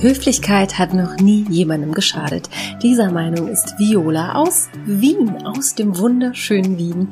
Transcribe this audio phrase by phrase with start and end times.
[0.00, 2.48] Höflichkeit hat noch nie jemandem geschadet.
[2.84, 7.08] Dieser Meinung ist Viola aus Wien, aus dem wunderschönen Wien.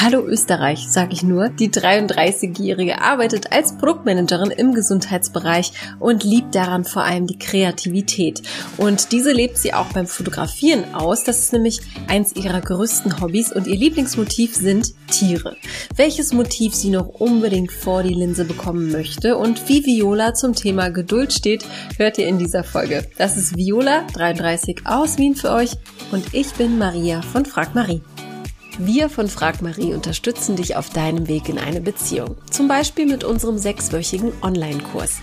[0.00, 1.48] Hallo Österreich, sage ich nur.
[1.48, 8.42] Die 33-Jährige arbeitet als Produktmanagerin im Gesundheitsbereich und liebt daran vor allem die Kreativität.
[8.78, 11.22] Und diese lebt sie auch beim Fotografieren aus.
[11.22, 15.56] Das ist nämlich eins ihrer größten Hobbys und ihr Lieblingsmotiv sind Tiere.
[15.94, 20.88] Welches Motiv sie noch unbedingt vor die Linse bekommen möchte und wie Viola zum Thema
[20.88, 21.64] Geduld steht,
[21.96, 23.06] hört ihr ihr in dieser Folge.
[23.16, 25.70] Das ist Viola, 33 aus Wien für euch
[26.10, 28.02] und ich bin Maria von Frag Marie.
[28.78, 32.36] Wir von Frag Marie unterstützen dich auf deinem Weg in eine Beziehung.
[32.50, 35.18] Zum Beispiel mit unserem sechswöchigen Online-Kurs.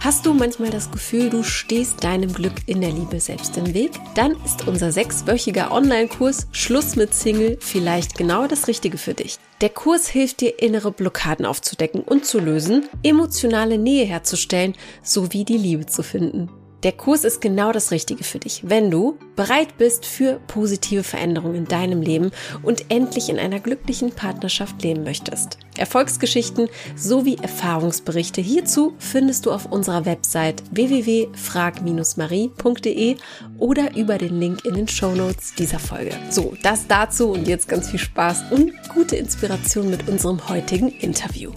[0.00, 3.90] Hast du manchmal das Gefühl, du stehst deinem Glück in der Liebe selbst im Weg?
[4.14, 9.38] Dann ist unser sechswöchiger Online-Kurs Schluss mit Single vielleicht genau das Richtige für dich.
[9.60, 15.58] Der Kurs hilft dir, innere Blockaden aufzudecken und zu lösen, emotionale Nähe herzustellen sowie die
[15.58, 16.48] Liebe zu finden.
[16.84, 21.54] Der Kurs ist genau das Richtige für dich, wenn du bereit bist für positive Veränderungen
[21.54, 22.30] in deinem Leben
[22.62, 25.56] und endlich in einer glücklichen Partnerschaft leben möchtest.
[25.78, 33.16] Erfolgsgeschichten sowie Erfahrungsberichte hierzu findest du auf unserer Website www.frag-marie.de
[33.58, 36.14] oder über den Link in den Show Notes dieser Folge.
[36.28, 41.50] So, das dazu und jetzt ganz viel Spaß und gute Inspiration mit unserem heutigen Interview.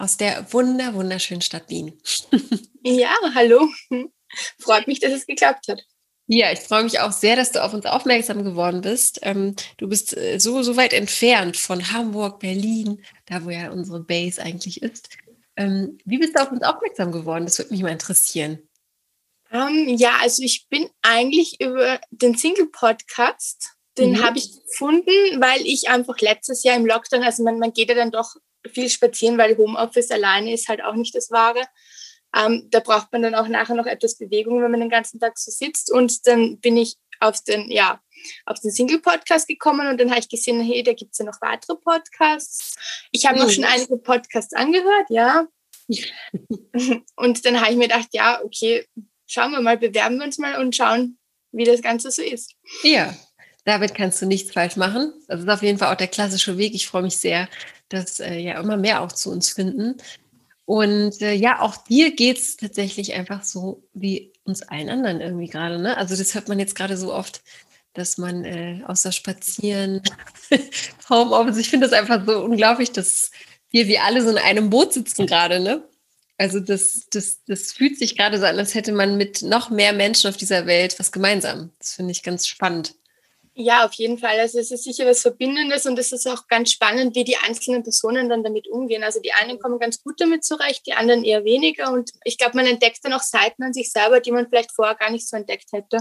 [0.00, 2.00] Aus der wunder, wunderschönen Stadt Wien.
[2.82, 3.68] ja, hallo.
[4.58, 5.82] Freut mich, dass es geklappt hat.
[6.26, 9.18] Ja, ich freue mich auch sehr, dass du auf uns aufmerksam geworden bist.
[9.22, 14.00] Ähm, du bist äh, so, so weit entfernt von Hamburg, Berlin, da wo ja unsere
[14.00, 15.10] Base eigentlich ist.
[15.56, 17.44] Ähm, wie bist du auf uns aufmerksam geworden?
[17.44, 18.60] Das würde mich mal interessieren.
[19.50, 24.22] Um, ähm, ja, also ich bin eigentlich über den Single-Podcast, den mhm.
[24.22, 27.96] habe ich gefunden, weil ich einfach letztes Jahr im Lockdown, also man, man geht ja
[27.96, 28.36] dann doch
[28.72, 31.62] viel spazieren, weil Homeoffice alleine ist halt auch nicht das Wahre.
[32.36, 35.38] Ähm, da braucht man dann auch nachher noch etwas Bewegung, wenn man den ganzen Tag
[35.38, 35.90] so sitzt.
[35.90, 38.00] Und dann bin ich auf den, ja,
[38.46, 41.40] auf den Single-Podcast gekommen und dann habe ich gesehen, hey, da gibt es ja noch
[41.40, 42.76] weitere Podcasts.
[43.12, 43.44] Ich habe mhm.
[43.44, 45.46] noch schon einige Podcasts angehört, ja.
[47.16, 48.86] und dann habe ich mir gedacht, ja, okay,
[49.26, 51.18] schauen wir mal, bewerben wir uns mal und schauen,
[51.52, 52.54] wie das Ganze so ist.
[52.82, 53.14] Ja,
[53.64, 55.12] damit kannst du nichts falsch machen.
[55.28, 56.74] Das ist auf jeden Fall auch der klassische Weg.
[56.74, 57.48] Ich freue mich sehr,
[57.90, 59.96] dass äh, ja immer mehr auch zu uns finden.
[60.64, 65.48] Und äh, ja, auch dir geht es tatsächlich einfach so wie uns allen anderen irgendwie
[65.48, 65.78] gerade.
[65.78, 65.96] Ne?
[65.96, 67.42] Also das hört man jetzt gerade so oft,
[67.92, 70.00] dass man äh, außer Spazieren,
[71.10, 73.30] Homeoffice, ich finde das einfach so unglaublich, dass
[73.70, 75.60] wir wie alle so in einem Boot sitzen gerade.
[75.60, 75.82] Ne?
[76.38, 79.92] Also das, das, das fühlt sich gerade so an, als hätte man mit noch mehr
[79.92, 81.72] Menschen auf dieser Welt was gemeinsam.
[81.78, 82.94] Das finde ich ganz spannend.
[83.62, 84.40] Ja, auf jeden Fall.
[84.40, 87.82] Also es ist sicher was Verbindendes und es ist auch ganz spannend, wie die einzelnen
[87.82, 89.04] Personen dann damit umgehen.
[89.04, 91.92] Also die einen kommen ganz gut damit zurecht, die anderen eher weniger.
[91.92, 94.94] Und ich glaube, man entdeckt dann auch Seiten an sich selber, die man vielleicht vorher
[94.94, 95.98] gar nicht so entdeckt hätte.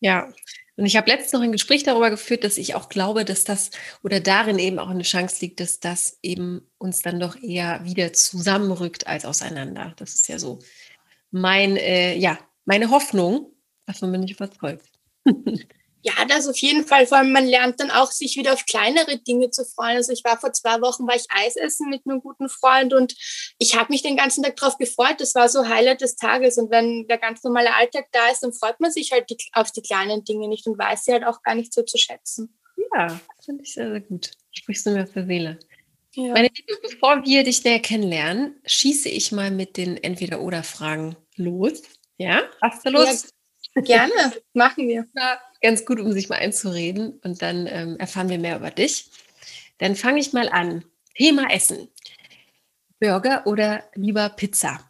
[0.00, 0.30] Ja,
[0.76, 3.70] und ich habe letztens noch ein Gespräch darüber geführt, dass ich auch glaube, dass das
[4.04, 8.12] oder darin eben auch eine Chance liegt, dass das eben uns dann doch eher wieder
[8.12, 9.94] zusammenrückt als auseinander.
[9.96, 10.58] Das ist ja so
[11.30, 13.54] mein, äh, ja, meine Hoffnung.
[13.86, 14.84] Davon bin ich überzeugt.
[16.08, 17.06] Ja, das auf jeden Fall.
[17.06, 19.96] Vor allem, man lernt dann auch, sich wieder auf kleinere Dinge zu freuen.
[19.96, 23.14] Also ich war vor zwei Wochen, war ich Eis essen mit einem guten Freund und
[23.58, 25.16] ich habe mich den ganzen Tag darauf gefreut.
[25.18, 26.56] Das war so Highlight des Tages.
[26.56, 29.70] Und wenn der ganz normale Alltag da ist, dann freut man sich halt die, auf
[29.72, 32.58] die kleinen Dinge nicht und weiß sie halt auch gar nicht so zu schätzen.
[32.94, 34.30] Ja, finde ich sehr, sehr gut.
[34.52, 35.58] Sprichst du mir aus der Seele.
[36.14, 36.32] Ja.
[36.32, 41.82] Meine Liebe, bevor wir dich näher kennenlernen, schieße ich mal mit den Entweder-Oder-Fragen los.
[42.16, 42.44] Ja?
[42.62, 43.34] Hast du Lust?
[43.84, 44.12] Gerne,
[44.54, 45.06] machen wir.
[45.14, 49.10] Ja, ganz gut, um sich mal einzureden und dann ähm, erfahren wir mehr über dich.
[49.78, 50.84] Dann fange ich mal an.
[51.16, 51.88] Thema Essen.
[53.00, 54.80] Burger oder lieber Pizza?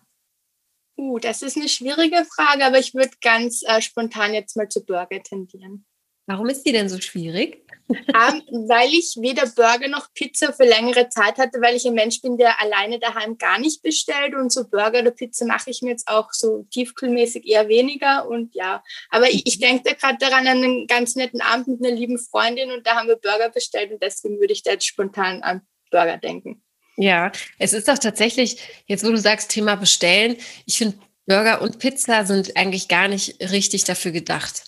[0.96, 4.84] Uh, das ist eine schwierige Frage, aber ich würde ganz äh, spontan jetzt mal zu
[4.84, 5.86] Burger tendieren.
[6.26, 7.64] Warum ist die denn so schwierig?
[7.88, 11.94] Um, ähm, weil ich weder Burger noch Pizza für längere Zeit hatte, weil ich ein
[11.94, 15.80] Mensch bin, der alleine daheim gar nicht bestellt und so Burger oder Pizza mache ich
[15.80, 20.18] mir jetzt auch so tiefkühlmäßig eher weniger und ja, aber ich, ich denke da gerade
[20.18, 23.48] daran an einen ganz netten Abend mit einer lieben Freundin und da haben wir Burger
[23.48, 26.62] bestellt und deswegen würde ich da jetzt spontan an Burger denken.
[26.96, 30.36] Ja, es ist doch tatsächlich, jetzt wo du sagst, Thema bestellen,
[30.66, 34.64] ich finde Burger und Pizza sind eigentlich gar nicht richtig dafür gedacht.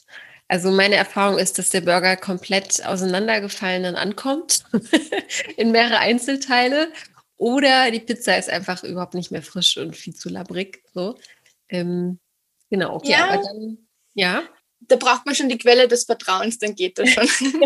[0.50, 4.64] Also meine Erfahrung ist, dass der Burger komplett auseinandergefallen dann ankommt
[5.56, 6.92] in mehrere Einzelteile.
[7.36, 10.82] Oder die Pizza ist einfach überhaupt nicht mehr frisch und viel zu labrig.
[10.92, 11.16] So.
[11.68, 12.18] Ähm,
[12.68, 13.28] genau, okay, ja.
[13.28, 13.78] aber dann,
[14.14, 14.42] ja.
[14.80, 17.28] Da braucht man schon die Quelle des Vertrauens, dann geht das schon.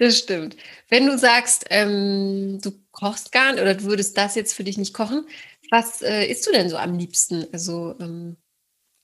[0.00, 0.56] das stimmt.
[0.88, 4.76] Wenn du sagst, ähm, du kochst gar nicht oder du würdest das jetzt für dich
[4.76, 5.24] nicht kochen.
[5.70, 7.46] Was äh, isst du denn so am liebsten?
[7.52, 8.38] Also, ähm,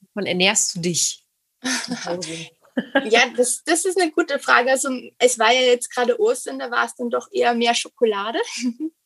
[0.01, 1.23] wovon ernährst du dich?
[3.05, 4.71] ja, das, das ist eine gute Frage.
[4.71, 8.39] Also, es war ja jetzt gerade Ostern, da war es dann doch eher mehr Schokolade.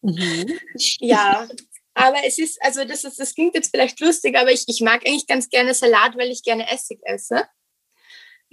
[0.02, 0.58] Mhm.
[1.00, 1.49] ja,
[1.94, 5.06] aber es ist, also das, ist, das klingt jetzt vielleicht lustig, aber ich, ich mag
[5.06, 7.46] eigentlich ganz gerne Salat, weil ich gerne Essig esse.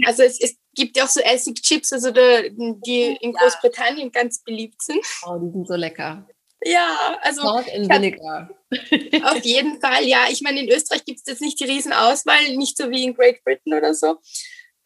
[0.06, 4.82] Also es, es gibt ja auch so Essigchips, also die, die in Großbritannien ganz beliebt
[4.82, 5.04] sind.
[5.26, 6.28] Oh, die sind so lecker.
[6.64, 7.42] Ja, also.
[7.42, 8.50] Salt in Vinegar.
[9.24, 10.26] Auf jeden Fall, ja.
[10.30, 13.44] Ich meine, in Österreich gibt es jetzt nicht die Riesenauswahl, nicht so wie in Great
[13.44, 14.18] Britain oder so.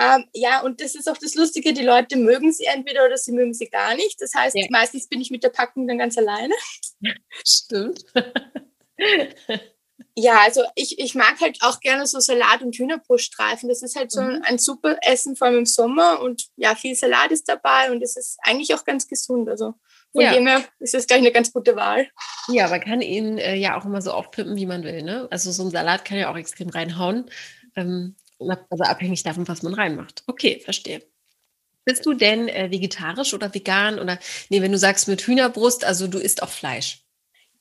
[0.02, 3.34] Ähm, ja, und das ist auch das Lustige, die Leute mögen sie entweder oder sie
[3.34, 4.20] mögen sie gar nicht.
[4.20, 4.66] Das heißt, ja.
[4.72, 6.56] meistens bin ich mit der Packung dann ganz alleine.
[7.46, 8.04] Stimmt.
[10.16, 13.70] ja, also ich, ich mag halt auch gerne so Salat und Hühnerbruststreifen.
[13.70, 14.42] Das ist halt so mhm.
[14.44, 16.22] ein super Essen, vor allem im Sommer.
[16.22, 19.50] Und ja, viel Salat ist dabei und es ist eigentlich auch ganz gesund.
[19.50, 19.76] Also
[20.14, 20.34] von ja.
[20.34, 22.08] dem her ist das gleich eine ganz gute Wahl.
[22.48, 25.04] Ja, man kann ihn äh, ja auch immer so aufpimpen, wie man will.
[25.04, 25.28] Ne?
[25.30, 27.30] Also so ein Salat kann ja auch extrem reinhauen.
[27.76, 28.16] Ähm,
[28.50, 30.24] also abhängig davon, was man reinmacht.
[30.28, 31.02] Okay, verstehe.
[31.86, 34.00] Bist du denn äh, vegetarisch oder vegan?
[34.00, 37.04] Oder nee, wenn du sagst mit Hühnerbrust, also du isst auch Fleisch.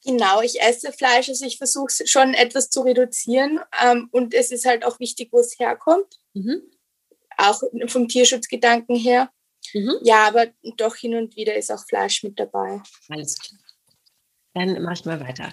[0.05, 3.61] Genau, ich esse Fleisch, also ich versuche schon etwas zu reduzieren.
[3.83, 6.19] Ähm, und es ist halt auch wichtig, wo es herkommt.
[6.35, 6.63] Mhm.
[7.37, 9.31] Auch vom Tierschutzgedanken her.
[9.73, 9.97] Mhm.
[10.03, 12.83] Ja, aber doch hin und wieder ist auch Fleisch mit dabei.
[13.09, 13.61] Alles klar.
[14.55, 15.53] Dann mach ich mal weiter.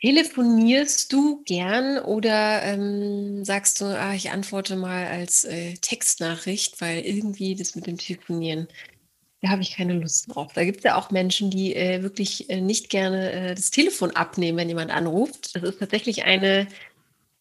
[0.00, 7.00] Telefonierst du gern oder ähm, sagst du, ah, ich antworte mal als äh, Textnachricht, weil
[7.00, 8.68] irgendwie das mit dem Telefonieren,
[9.40, 10.52] da habe ich keine Lust drauf.
[10.52, 14.10] Da gibt es ja auch Menschen, die äh, wirklich äh, nicht gerne äh, das Telefon
[14.10, 15.56] abnehmen, wenn jemand anruft.
[15.56, 16.66] Das ist tatsächlich eine,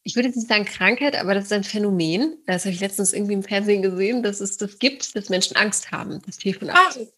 [0.03, 2.37] ich würde jetzt nicht sagen Krankheit, aber das ist ein Phänomen.
[2.47, 5.91] Das habe ich letztens irgendwie im Fernsehen gesehen, dass es das gibt, dass Menschen Angst
[5.91, 7.09] haben, das Telefon ah, abzunehmen.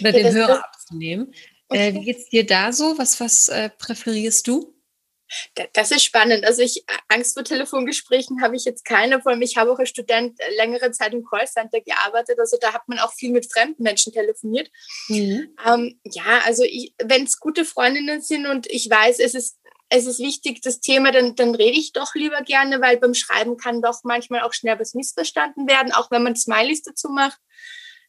[0.00, 1.34] Oder ja, den Hörer abzunehmen.
[1.70, 2.96] Äh, wie geht es dir da so?
[2.98, 4.74] Was, was äh, präferierst du?
[5.74, 6.44] Das ist spannend.
[6.46, 9.90] Also ich Angst vor Telefongesprächen habe ich jetzt keine, vor allem ich habe auch als
[9.90, 12.38] Student äh, längere Zeit im Callcenter gearbeitet.
[12.38, 14.70] Also da hat man auch viel mit fremden Menschen telefoniert.
[15.08, 15.54] Mhm.
[15.66, 19.58] Ähm, ja, also wenn es gute Freundinnen sind und ich weiß, es ist
[19.90, 23.56] es ist wichtig, das Thema, dann, dann rede ich doch lieber gerne, weil beim Schreiben
[23.56, 27.38] kann doch manchmal auch schnell was missverstanden werden, auch wenn man Smileys dazu macht.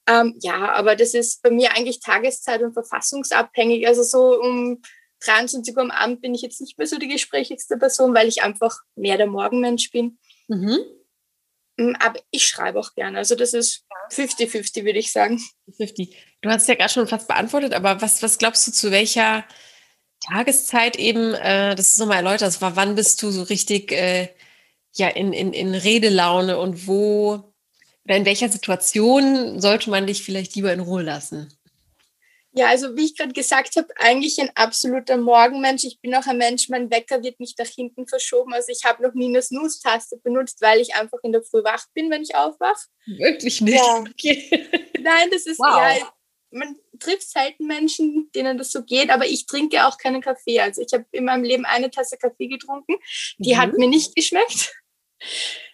[0.10, 3.88] Ähm, ja, aber das ist bei mir eigentlich Tageszeit und verfassungsabhängig.
[3.88, 4.82] Also so um
[5.22, 8.42] 23 Uhr am Abend bin ich jetzt nicht mehr so die gesprächigste Person, weil ich
[8.42, 10.18] einfach mehr der Morgenmensch bin.
[10.48, 10.80] Mhm.
[11.78, 13.20] Mm, aber ich schreibe auch gerne.
[13.20, 15.40] Also das ist 50-50, würde ich sagen.
[15.78, 16.16] 50.
[16.42, 19.46] Du hast ja gerade schon fast beantwortet, aber was, was glaubst du, zu welcher
[20.28, 24.30] Tageszeit eben, äh, das ist nochmal erläutert, war, wann bist du so richtig äh,
[24.96, 27.49] ja, in, in, in Redelaune und wo
[28.10, 31.54] oder in welcher Situation sollte man dich vielleicht lieber in Ruhe lassen?
[32.54, 35.84] Ja, also wie ich gerade gesagt habe, eigentlich ein absoluter Morgenmensch.
[35.84, 38.52] Ich bin auch ein Mensch, mein Wecker wird nicht nach hinten verschoben.
[38.52, 41.86] Also ich habe noch nie eine Snooze-Taste benutzt, weil ich einfach in der Früh wach
[41.94, 42.88] bin, wenn ich aufwache.
[43.06, 43.78] Wirklich nicht?
[43.78, 44.00] Ja.
[44.00, 44.68] Okay.
[45.00, 45.78] Nein, das ist wow.
[45.78, 46.12] ja,
[46.50, 50.60] man trifft selten Menschen, denen das so geht, aber ich trinke auch keinen Kaffee.
[50.60, 52.96] Also ich habe in meinem Leben eine Tasse Kaffee getrunken,
[53.38, 53.58] die mhm.
[53.58, 54.74] hat mir nicht geschmeckt.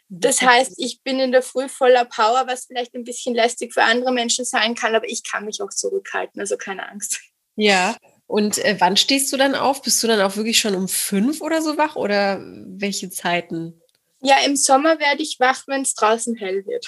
[0.07, 3.83] Das heißt, ich bin in der Früh voller Power, was vielleicht ein bisschen lästig für
[3.83, 7.19] andere Menschen sein kann, aber ich kann mich auch zurückhalten, also keine Angst.
[7.55, 7.95] Ja,
[8.27, 9.81] und äh, wann stehst du dann auf?
[9.81, 13.81] Bist du dann auch wirklich schon um fünf oder so wach oder welche Zeiten?
[14.21, 16.87] Ja, im Sommer werde ich wach, wenn es draußen hell wird.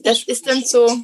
[0.00, 0.96] Das ist dann so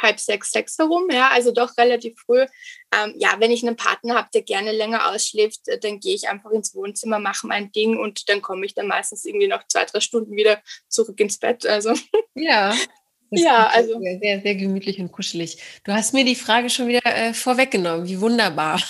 [0.00, 2.46] halb sechs, sechs herum, ja, also doch relativ früh.
[2.94, 6.28] Ähm, ja, wenn ich einen Partner habe, der gerne länger ausschläft, äh, dann gehe ich
[6.28, 9.84] einfach ins Wohnzimmer, mache mein Ding und dann komme ich dann meistens irgendwie noch zwei,
[9.84, 11.66] drei Stunden wieder zurück ins Bett.
[11.66, 11.94] Also
[12.34, 12.74] ja.
[13.30, 15.58] ja, also sehr, sehr, sehr gemütlich und kuschelig.
[15.84, 18.08] Du hast mir die Frage schon wieder äh, vorweggenommen.
[18.08, 18.80] Wie wunderbar.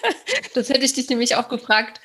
[0.54, 2.00] das hätte ich dich nämlich auch gefragt.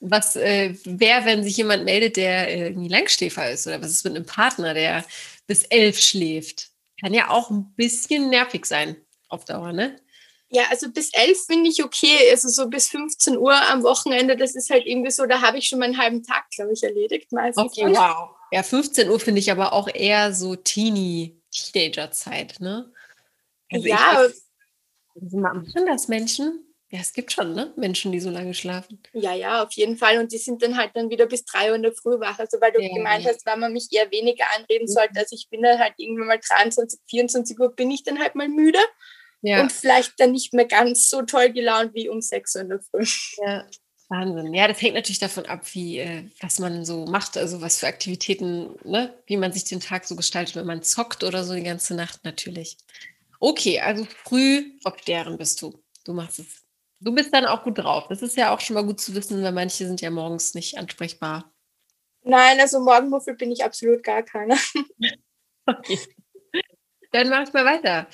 [0.00, 3.66] Was äh, wäre, wenn sich jemand meldet, der äh, irgendwie Langschläfer ist?
[3.66, 5.04] Oder was ist mit einem Partner, der
[5.46, 6.69] bis elf schläft?
[7.00, 8.96] Kann ja auch ein bisschen nervig sein
[9.28, 9.96] auf Dauer, ne?
[10.52, 12.28] Ja, also bis elf finde ich okay.
[12.30, 15.68] Also so bis 15 Uhr am Wochenende, das ist halt irgendwie so, da habe ich
[15.68, 17.78] schon meinen halben Tag, glaube ich, erledigt meistens.
[17.78, 18.30] Okay, wow.
[18.50, 22.92] Ja, 15 Uhr finde ich aber auch eher so Teenie, Teenager-Zeit, ne?
[23.72, 24.26] Also ja.
[24.26, 26.69] Ich, ich, machen das Menschen?
[26.92, 27.72] Ja, es gibt schon ne?
[27.76, 29.00] Menschen, die so lange schlafen.
[29.12, 30.18] Ja, ja, auf jeden Fall.
[30.18, 32.38] Und die sind dann halt dann wieder bis drei Uhr in der Früh wach.
[32.38, 33.30] Also weil du ja, gemeint ja.
[33.30, 34.92] hast, weil man mich eher weniger anreden mhm.
[34.92, 35.20] sollte.
[35.20, 38.48] Also ich bin dann halt irgendwann mal 23, 24 Uhr bin ich dann halt mal
[38.48, 38.80] müde.
[39.42, 39.60] Ja.
[39.60, 42.80] Und vielleicht dann nicht mehr ganz so toll gelaunt wie um sechs Uhr in der
[42.80, 43.06] Früh.
[43.44, 43.66] Ja,
[44.10, 44.52] Wahnsinn.
[44.52, 47.86] Ja, das hängt natürlich davon ab, wie, äh, was man so macht, also was für
[47.86, 49.14] Aktivitäten, ne?
[49.26, 52.24] wie man sich den Tag so gestaltet, wenn man zockt oder so die ganze Nacht
[52.24, 52.76] natürlich.
[53.38, 55.80] Okay, also früh aufklären bist du.
[56.04, 56.64] Du machst es.
[57.00, 58.06] Du bist dann auch gut drauf.
[58.08, 60.76] Das ist ja auch schon mal gut zu wissen, weil manche sind ja morgens nicht
[60.76, 61.50] ansprechbar.
[62.22, 64.56] Nein, also Morgenmuffel bin ich absolut gar keiner.
[65.66, 66.00] Okay.
[67.12, 68.08] Dann mach ich mal weiter.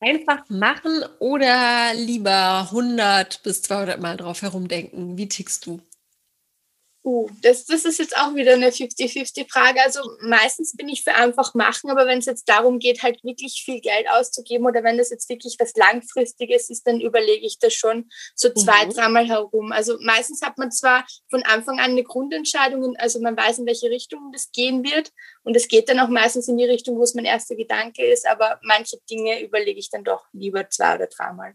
[0.00, 5.16] Einfach machen oder lieber 100 bis 200 Mal drauf herumdenken?
[5.16, 5.80] Wie tickst du?
[7.06, 9.80] Uh, das, das ist jetzt auch wieder eine 50-50-Frage.
[9.80, 13.62] Also meistens bin ich für einfach machen, aber wenn es jetzt darum geht, halt wirklich
[13.64, 17.74] viel Geld auszugeben oder wenn das jetzt wirklich was Langfristiges ist, dann überlege ich das
[17.74, 18.90] schon so zwei, mhm.
[18.90, 19.70] dreimal herum.
[19.70, 23.88] Also meistens hat man zwar von Anfang an eine Grundentscheidung, also man weiß, in welche
[23.88, 25.12] Richtung das gehen wird
[25.44, 28.26] und es geht dann auch meistens in die Richtung, wo es mein erster Gedanke ist,
[28.26, 31.54] aber manche Dinge überlege ich dann doch lieber zwei oder dreimal.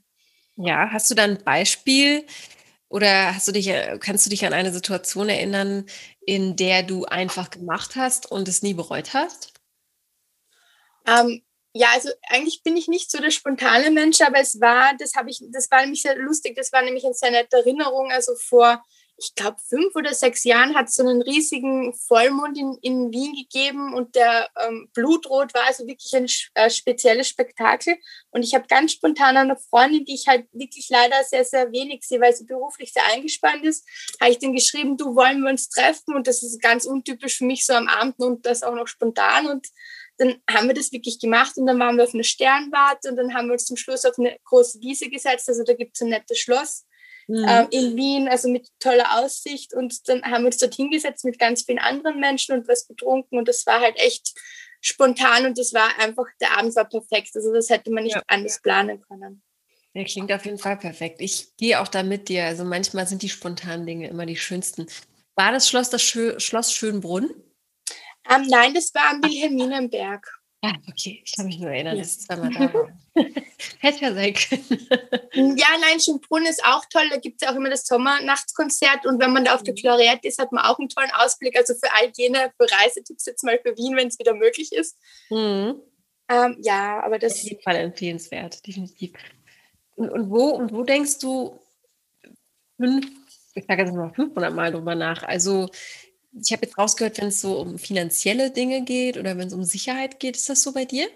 [0.55, 2.25] Ja, hast du dann ein Beispiel?
[2.91, 5.85] Oder hast du dich, äh, kannst du dich an eine Situation erinnern,
[6.25, 9.53] in der du einfach gemacht hast und es nie bereut hast?
[11.07, 11.41] Ähm,
[11.73, 15.29] ja, also eigentlich bin ich nicht so der spontane Mensch, aber es war, das habe
[15.29, 18.11] ich, das war nämlich sehr lustig, das war nämlich sehr nette Erinnerung.
[18.11, 18.83] Also vor
[19.21, 23.35] ich glaube, fünf oder sechs Jahren hat es so einen riesigen Vollmond in, in Wien
[23.35, 27.97] gegeben und der ähm, Blutrot war also wirklich ein äh, spezielles Spektakel.
[28.31, 32.03] Und ich habe ganz spontan eine Freundin, die ich halt wirklich leider sehr, sehr wenig
[32.03, 33.87] sehe, weil sie beruflich sehr eingespannt ist,
[34.19, 36.15] habe ich dann geschrieben, du wollen wir uns treffen?
[36.15, 39.45] Und das ist ganz untypisch für mich so am Abend und das auch noch spontan.
[39.45, 39.67] Und
[40.17, 43.35] dann haben wir das wirklich gemacht und dann waren wir auf einer Sternwarte und dann
[43.35, 46.09] haben wir uns zum Schluss auf eine große Wiese gesetzt, also da gibt es ein
[46.09, 46.85] nettes Schloss
[47.31, 47.47] mhm.
[47.47, 49.73] äh, in Wien, also mit toller Aussicht.
[49.73, 53.37] Und dann haben wir uns dort hingesetzt mit ganz vielen anderen Menschen und was getrunken.
[53.37, 54.33] Und das war halt echt
[54.81, 57.31] spontan und das war einfach, der Abend war perfekt.
[57.35, 58.23] Also das hätte man nicht ja.
[58.27, 59.41] anders planen können.
[59.93, 61.21] Ja, klingt auf jeden Fall perfekt.
[61.21, 62.45] Ich gehe auch da mit dir.
[62.45, 64.87] Also manchmal sind die spontanen Dinge immer die schönsten.
[65.35, 67.29] War das Schloss das Schö Schloss Schönbrunn?
[68.29, 70.40] Ähm, nein, das war am Wilhelminenberg.
[70.63, 71.23] Ah, okay.
[71.25, 72.03] Ich kann mich nur erinnern, ja.
[72.03, 72.89] dass es zweimal da war.
[73.79, 75.57] Hätte ja sein können.
[75.57, 77.09] ja, nein, Schönbrunn ist auch toll.
[77.09, 79.07] Da gibt es ja auch immer das Sommernachtskonzert.
[79.07, 81.57] Und wenn man da auf der Gloriette ist, hat man auch einen tollen Ausblick.
[81.57, 84.97] Also für all jene, für Reisetipps jetzt mal für Wien, wenn es wieder möglich ist.
[85.31, 85.81] Mhm.
[86.29, 87.33] Ähm, ja, aber das.
[87.33, 89.13] Auf jeden Fall empfehlenswert, definitiv.
[89.95, 91.59] Und, und, wo, und wo denkst du
[92.77, 93.07] fünf,
[93.55, 95.23] ich sage jetzt mal 500 Mal drüber nach?
[95.23, 95.69] Also
[96.33, 99.63] ich habe jetzt rausgehört, wenn es so um finanzielle Dinge geht oder wenn es um
[99.63, 101.09] Sicherheit geht, ist das so bei dir?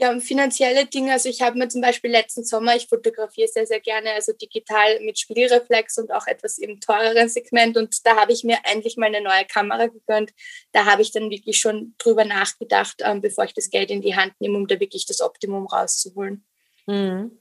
[0.00, 1.10] Ja, um finanzielle Dinge.
[1.12, 5.00] Also ich habe mir zum Beispiel letzten Sommer, ich fotografiere sehr, sehr gerne, also digital
[5.00, 7.76] mit Spiegelreflex und auch etwas im teureren Segment.
[7.76, 10.30] Und da habe ich mir endlich mal eine neue Kamera gegönnt.
[10.70, 14.14] Da habe ich dann wirklich schon drüber nachgedacht, ähm, bevor ich das Geld in die
[14.14, 16.44] Hand nehme, um da wirklich das Optimum rauszuholen.
[16.86, 17.36] Mhm.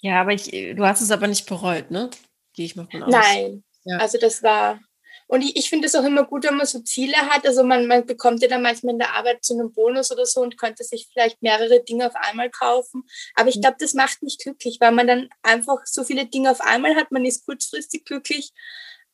[0.00, 2.10] Ja, aber ich, du hast es aber nicht bereut, ne?
[2.52, 3.12] Gehe ich mal von aus.
[3.12, 3.62] Nein.
[3.84, 3.98] Ja.
[3.98, 4.80] Also das war,
[5.30, 7.46] und ich, ich finde es auch immer gut, wenn man so Ziele hat.
[7.46, 10.40] Also man, man bekommt ja dann manchmal in der Arbeit zu einem Bonus oder so
[10.40, 13.04] und könnte sich vielleicht mehrere Dinge auf einmal kaufen.
[13.36, 13.60] Aber ich mhm.
[13.60, 17.12] glaube, das macht nicht glücklich, weil man dann einfach so viele Dinge auf einmal hat.
[17.12, 18.50] Man ist kurzfristig glücklich.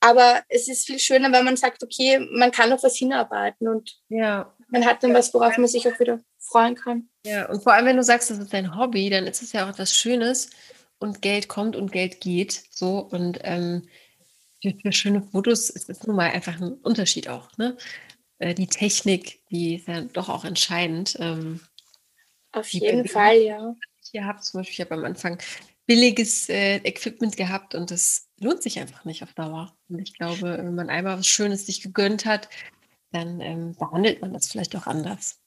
[0.00, 3.99] Aber es ist viel schöner, wenn man sagt, okay, man kann auf was hinarbeiten und
[4.08, 4.54] ja.
[4.68, 7.11] man hat dann was, worauf man sich auch wieder freuen kann.
[7.26, 9.66] Ja, und vor allem, wenn du sagst, das ist dein Hobby, dann ist es ja
[9.66, 10.49] auch etwas Schönes
[10.99, 12.62] und Geld kommt und Geld geht.
[12.70, 13.87] So und ähm,
[14.75, 17.56] für, schöne Fotos ist es nun mal einfach ein Unterschied auch.
[17.56, 17.76] Ne?
[18.38, 21.16] Äh, die Technik, die ist ja doch auch entscheidend.
[21.20, 21.61] Ähm,
[22.52, 23.75] Auf jeden Fall, ja.
[24.12, 25.38] Ich habe zum Beispiel, ich habe am Anfang
[25.87, 29.76] billiges äh, Equipment gehabt und das lohnt sich einfach nicht auf Dauer.
[29.88, 32.49] Und ich glaube, wenn man einmal was Schönes sich gegönnt hat,
[33.12, 35.40] dann ähm, behandelt man das vielleicht auch anders.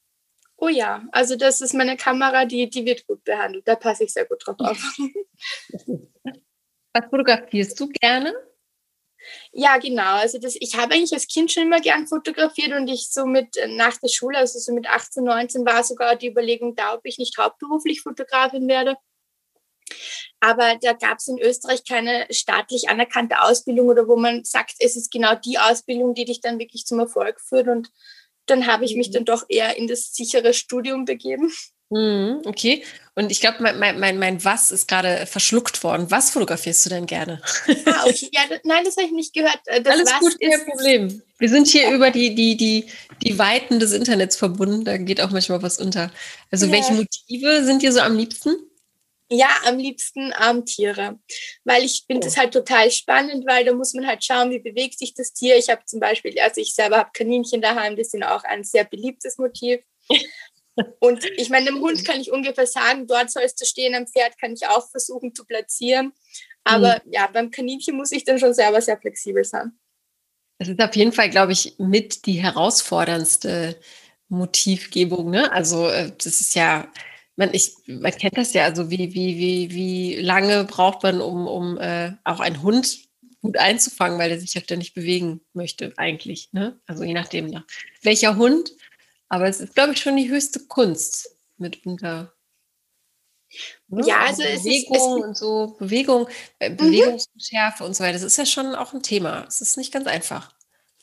[0.57, 3.67] Oh ja, also das ist meine Kamera, die, die wird gut behandelt.
[3.67, 4.77] Da passe ich sehr gut drauf auf.
[6.93, 8.33] Was fotografierst du gerne?
[9.51, 10.15] Ja, genau.
[10.15, 13.57] Also das, ich habe eigentlich als Kind schon immer gern fotografiert und ich so mit
[13.57, 17.01] äh, nach der Schule, also so mit 18, 19 war sogar die Überlegung da, ob
[17.03, 18.95] ich nicht hauptberuflich Fotografin werde.
[20.39, 24.95] Aber da gab es in Österreich keine staatlich anerkannte Ausbildung oder wo man sagt, es
[24.95, 27.67] ist genau die Ausbildung, die dich dann wirklich zum Erfolg führt.
[27.67, 27.91] Und
[28.45, 29.13] dann habe ich mich mhm.
[29.13, 31.51] dann doch eher in das sichere Studium begeben.
[31.89, 32.83] Mhm, okay.
[33.15, 36.09] Und ich glaube, mein, mein, mein Was ist gerade verschluckt worden.
[36.09, 37.41] Was fotografierst du denn gerne?
[37.85, 38.29] Ah, okay.
[38.31, 39.59] Ja, das, nein, das habe ich nicht gehört.
[39.65, 41.21] Äh, das Alles Was gut, kein Problem.
[41.37, 42.85] Wir sind hier über die, die, die,
[43.23, 44.85] die Weiten des Internets verbunden.
[44.85, 46.11] Da geht auch manchmal was unter.
[46.51, 46.71] Also, ja.
[46.71, 48.55] welche Motive sind dir so am liebsten?
[49.31, 51.19] Ja, am liebsten ähm, Tiere,
[51.63, 52.29] weil ich finde oh.
[52.29, 55.55] das halt total spannend, weil da muss man halt schauen, wie bewegt sich das Tier.
[55.55, 58.85] Ich habe zum Beispiel, also ich selber habe Kaninchen daheim, die sind auch ein sehr
[58.85, 59.81] beliebtes Motiv.
[60.99, 64.37] Und ich meine, dem Hund kann ich ungefähr sagen, dort sollst du stehen, am Pferd
[64.39, 66.13] kann ich auch versuchen zu platzieren.
[66.63, 67.13] Aber mhm.
[67.13, 69.71] ja, beim Kaninchen muss ich dann schon selber sehr flexibel sein.
[70.59, 73.79] Das ist auf jeden Fall, glaube ich, mit die herausforderndste
[74.27, 75.29] Motivgebung.
[75.29, 75.51] Ne?
[75.51, 76.91] Also äh, das ist ja,
[77.37, 81.47] man, ich, man kennt das ja, also wie, wie, wie, wie lange braucht man, um,
[81.47, 83.09] um äh, auch einen Hund
[83.41, 86.49] gut einzufangen, weil er sich ja ständig bewegen möchte, eigentlich.
[86.51, 86.79] Ne?
[86.85, 87.63] Also je nachdem, nach
[88.01, 88.71] welcher Hund.
[89.29, 92.33] Aber es ist, glaube ich, schon die höchste Kunst mitunter.
[93.87, 94.05] Ne?
[94.05, 96.27] Ja, also, also Bewegung es ist, es und so, Bewegung,
[96.59, 96.77] äh, mhm.
[96.77, 98.13] Bewegungsschärfe und so weiter.
[98.13, 99.45] Das ist ja schon auch ein Thema.
[99.47, 100.53] Es ist nicht ganz einfach.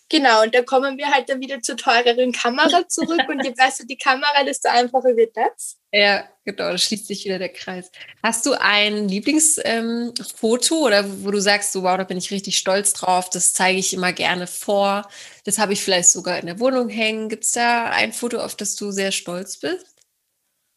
[0.09, 3.85] Genau, und da kommen wir halt dann wieder zur teureren Kamera zurück und je besser
[3.85, 5.79] die Kamera, desto einfacher wird das.
[5.93, 7.91] Ja, genau, da schließt sich wieder der Kreis.
[8.23, 12.57] Hast du ein Lieblingsfoto ähm, oder wo du sagst, so, wow, da bin ich richtig
[12.57, 15.09] stolz drauf, das zeige ich immer gerne vor,
[15.45, 17.29] das habe ich vielleicht sogar in der Wohnung hängen.
[17.29, 19.96] Gibt es da ein Foto, auf das du sehr stolz bist?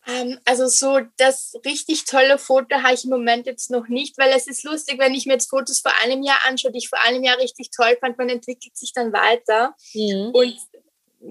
[0.10, 4.32] Ähm, also so das richtig tolle Foto habe ich im Moment jetzt noch nicht, weil
[4.32, 7.00] es ist lustig, wenn ich mir jetzt Fotos vor einem Jahr anschaue, die ich vor
[7.01, 9.75] einem Jahr richtig toll fand, man entwickelt sich dann weiter.
[9.94, 10.32] Mhm.
[10.34, 10.58] Und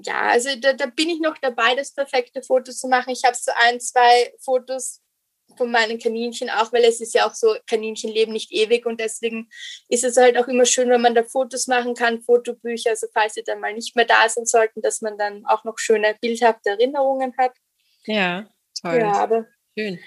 [0.05, 3.11] ja, also da, da, bin ich noch dabei, das perfekte Foto zu machen.
[3.11, 5.01] Ich habe so ein, zwei Fotos
[5.57, 9.01] von meinen Kaninchen auch, weil es ist ja auch so, Kaninchen leben nicht ewig und
[9.01, 9.49] deswegen
[9.89, 13.35] ist es halt auch immer schön, wenn man da Fotos machen kann, Fotobücher, also falls
[13.35, 16.71] sie dann mal nicht mehr da sind sollten, dass man dann auch noch schöne bildhafte
[16.71, 17.53] Erinnerungen hat.
[18.05, 18.47] Ja.
[18.83, 18.99] Toll.
[18.99, 19.99] Ja, aber Schön.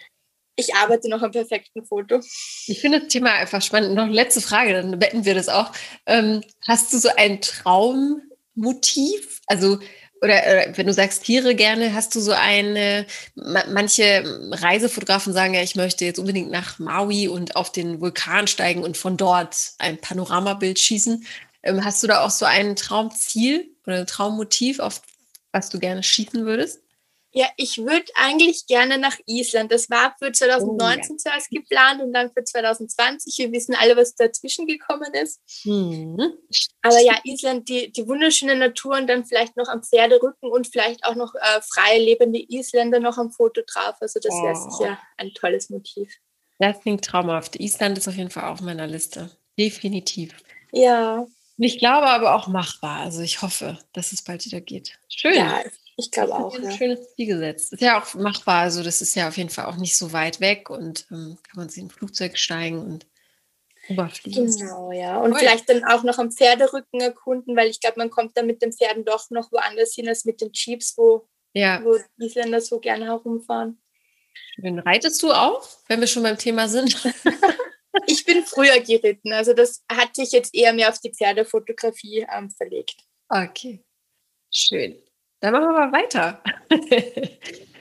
[0.56, 2.20] ich arbeite noch am perfekten Foto.
[2.68, 3.96] Ich finde das Thema einfach spannend.
[3.96, 5.72] Noch eine letzte Frage, dann betten wir das auch.
[6.06, 9.42] Ähm, hast du so ein Traummotiv?
[9.48, 9.80] Also,
[10.22, 15.64] oder, oder, wenn du sagst Tiere gerne, hast du so eine, manche Reisefotografen sagen ja,
[15.64, 19.98] ich möchte jetzt unbedingt nach Maui und auf den Vulkan steigen und von dort ein
[19.98, 21.26] Panoramabild schießen.
[21.64, 25.02] Ähm, hast du da auch so ein Traumziel oder ein Traummotiv, auf
[25.52, 26.82] was du gerne schießen würdest?
[27.34, 29.72] Ja, ich würde eigentlich gerne nach Island.
[29.72, 31.18] Das war für 2019 oh, ja.
[31.18, 33.38] zuerst geplant und dann für 2020.
[33.38, 35.40] Wir wissen alle, was dazwischen gekommen ist.
[35.64, 36.20] Mhm.
[36.82, 41.06] Aber ja, Island, die, die wunderschöne Natur und dann vielleicht noch am Pferderücken und vielleicht
[41.06, 43.96] auch noch äh, freie lebende Isländer noch am Foto drauf.
[44.02, 44.70] Also das wäre oh.
[44.70, 46.14] sicher ein tolles Motiv.
[46.60, 47.56] Das klingt traumhaft.
[47.60, 49.32] Island ist auf jeden Fall auf meiner Liste.
[49.58, 50.36] Definitiv.
[50.74, 51.26] Ja.
[51.58, 53.00] Ich glaube aber auch machbar.
[53.00, 55.00] Also ich hoffe, dass es bald wieder geht.
[55.08, 55.36] Schön.
[55.36, 55.62] Ja,
[55.98, 56.56] ich glaube auch.
[56.56, 56.72] Ein ja.
[56.72, 57.74] schönes Ziel gesetzt.
[57.74, 58.62] Ist ja auch machbar.
[58.62, 61.58] Also, das ist ja auf jeden Fall auch nicht so weit weg und ähm, kann
[61.58, 63.06] man sich in ein Flugzeug steigen und
[63.90, 64.56] rüberfliegen.
[64.56, 65.20] Genau, ja.
[65.20, 68.48] Und oh, vielleicht dann auch noch am Pferderücken erkunden, weil ich glaube, man kommt dann
[68.48, 71.84] mit den Pferden doch noch woanders hin als mit den Jeeps, wo, ja.
[71.84, 73.82] wo Isländer so gerne herumfahren.
[74.56, 74.80] Schön.
[74.80, 76.96] Reitest du auch, wenn wir schon beim Thema sind?
[78.08, 79.34] ich bin früher geritten.
[79.34, 82.96] Also, das hat sich jetzt eher mehr auf die Pferdefotografie ähm, verlegt.
[83.30, 83.84] Okay.
[84.50, 85.02] Schön.
[85.42, 86.42] Dann machen wir mal weiter.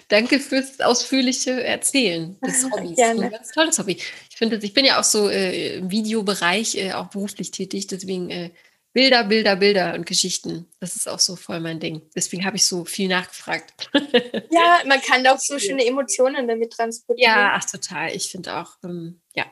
[0.09, 2.97] Danke fürs ausführliche Erzählen des Hobbys.
[2.97, 3.27] Gerne.
[3.27, 3.93] Ein ganz tolles Hobby.
[4.29, 8.29] Ich finde, ich bin ja auch so äh, im Videobereich äh, auch beruflich tätig, deswegen
[8.31, 8.51] äh,
[8.93, 10.67] Bilder, Bilder, Bilder und Geschichten.
[10.81, 12.03] Das ist auch so voll mein Ding.
[12.17, 13.73] Deswegen habe ich so viel nachgefragt.
[14.51, 17.31] ja, man kann auch so schöne Emotionen damit transportieren.
[17.31, 18.11] Ja, ach total.
[18.17, 19.45] Ich finde auch, ähm, ja,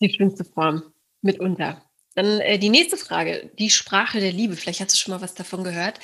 [0.00, 1.80] die schönste Form mitunter.
[2.14, 4.56] Dann äh, die nächste Frage, die Sprache der Liebe.
[4.56, 5.98] Vielleicht hast du schon mal was davon gehört.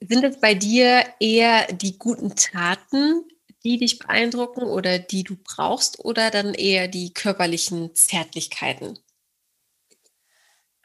[0.00, 3.24] Sind es bei dir eher die guten Taten,
[3.64, 8.98] die dich beeindrucken oder die du brauchst oder dann eher die körperlichen Zärtlichkeiten?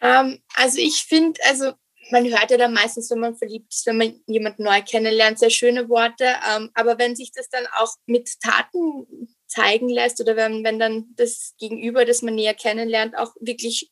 [0.01, 1.73] Ähm, also ich finde, also
[2.11, 5.49] man hört ja dann meistens, wenn man verliebt ist, wenn man jemanden neu kennenlernt, sehr
[5.49, 6.35] schöne Worte.
[6.49, 9.07] Ähm, aber wenn sich das dann auch mit Taten
[9.47, 13.91] zeigen lässt oder wenn, wenn dann das Gegenüber, das man näher kennenlernt, auch wirklich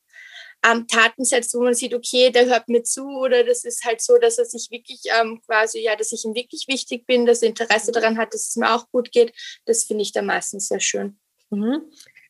[0.65, 4.01] ähm, Taten setzt, wo man sieht, okay, der hört mir zu oder das ist halt
[4.01, 7.41] so, dass er sich wirklich ähm, quasi, ja, dass ich ihm wirklich wichtig bin, dass
[7.41, 9.33] er Interesse daran hat, dass es mir auch gut geht,
[9.65, 11.19] das finde ich meistens sehr schön.
[11.49, 11.83] Mhm.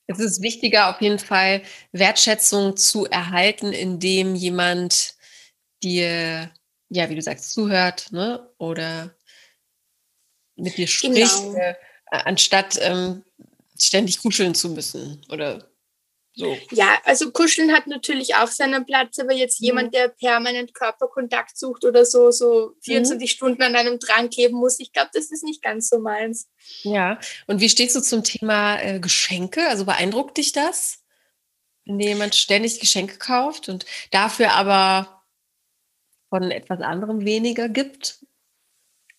[0.08, 5.16] Es ist wichtiger, auf jeden Fall Wertschätzung zu erhalten, indem jemand
[5.82, 6.52] dir,
[6.90, 8.48] ja, wie du sagst, zuhört, ne?
[8.60, 9.16] Oder
[10.56, 11.56] mit dir spricht, genau.
[11.56, 11.76] äh,
[12.12, 13.24] anstatt ähm,
[13.80, 15.68] ständig kuscheln zu müssen oder
[16.36, 16.58] so.
[16.72, 19.66] Ja, also Kuscheln hat natürlich auch seinen Platz, aber jetzt mhm.
[19.66, 23.34] jemand, der permanent Körperkontakt sucht oder so, so 24 mhm.
[23.34, 26.50] Stunden an einem dran kleben muss, ich glaube, das ist nicht ganz so meins.
[26.84, 29.68] Ja, und wie stehst du zum Thema äh, Geschenke?
[29.70, 31.04] Also beeindruckt dich das,
[31.86, 35.24] wenn dir jemand ständig Geschenke kauft und dafür aber
[36.30, 38.25] von etwas anderem weniger gibt?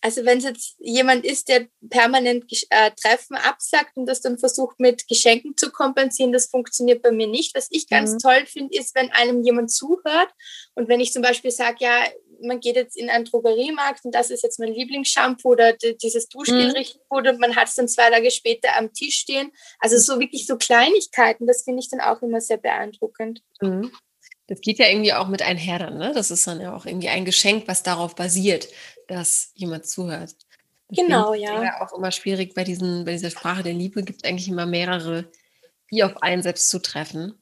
[0.01, 4.79] Also wenn es jetzt jemand ist, der permanent äh, Treffen absagt und das dann versucht
[4.79, 7.55] mit Geschenken zu kompensieren, das funktioniert bei mir nicht.
[7.55, 8.19] Was ich ganz mhm.
[8.19, 10.29] toll finde, ist, wenn einem jemand zuhört
[10.75, 12.05] und wenn ich zum Beispiel sage, ja,
[12.41, 16.69] man geht jetzt in einen Drogeriemarkt und das ist jetzt mein Lieblingsshampoo oder dieses Duschgel
[16.69, 16.71] mhm.
[16.71, 19.51] richtig gut und man hat es dann zwei Tage später am Tisch stehen.
[19.79, 23.41] Also so wirklich so Kleinigkeiten, das finde ich dann auch immer sehr beeindruckend.
[23.61, 23.91] Mhm.
[24.47, 26.13] Das geht ja irgendwie auch mit einher dann, ne?
[26.13, 28.69] Das ist dann ja auch irgendwie ein Geschenk, was darauf basiert,
[29.07, 30.35] dass jemand zuhört.
[30.89, 31.63] genau, ja.
[31.63, 31.81] ja.
[31.81, 35.31] Auch immer schwierig bei, diesen, bei dieser Sprache der Liebe gibt es eigentlich immer mehrere,
[35.91, 37.41] die auf einen selbst zutreffen.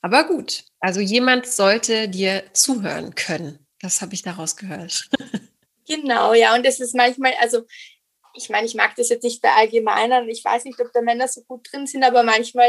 [0.00, 3.66] Aber gut, also jemand sollte dir zuhören können.
[3.80, 5.08] Das habe ich daraus gehört.
[5.88, 6.54] Genau, ja.
[6.54, 7.62] Und das ist manchmal, also
[8.34, 10.28] ich meine, ich mag das jetzt nicht verallgemeinern.
[10.28, 12.68] Ich weiß nicht, ob da Männer so gut drin sind, aber manchmal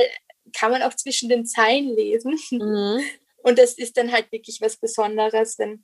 [0.54, 2.40] kann man auch zwischen den Zeilen lesen.
[2.50, 3.04] Mhm.
[3.44, 5.84] Und das ist dann halt wirklich was Besonderes, wenn,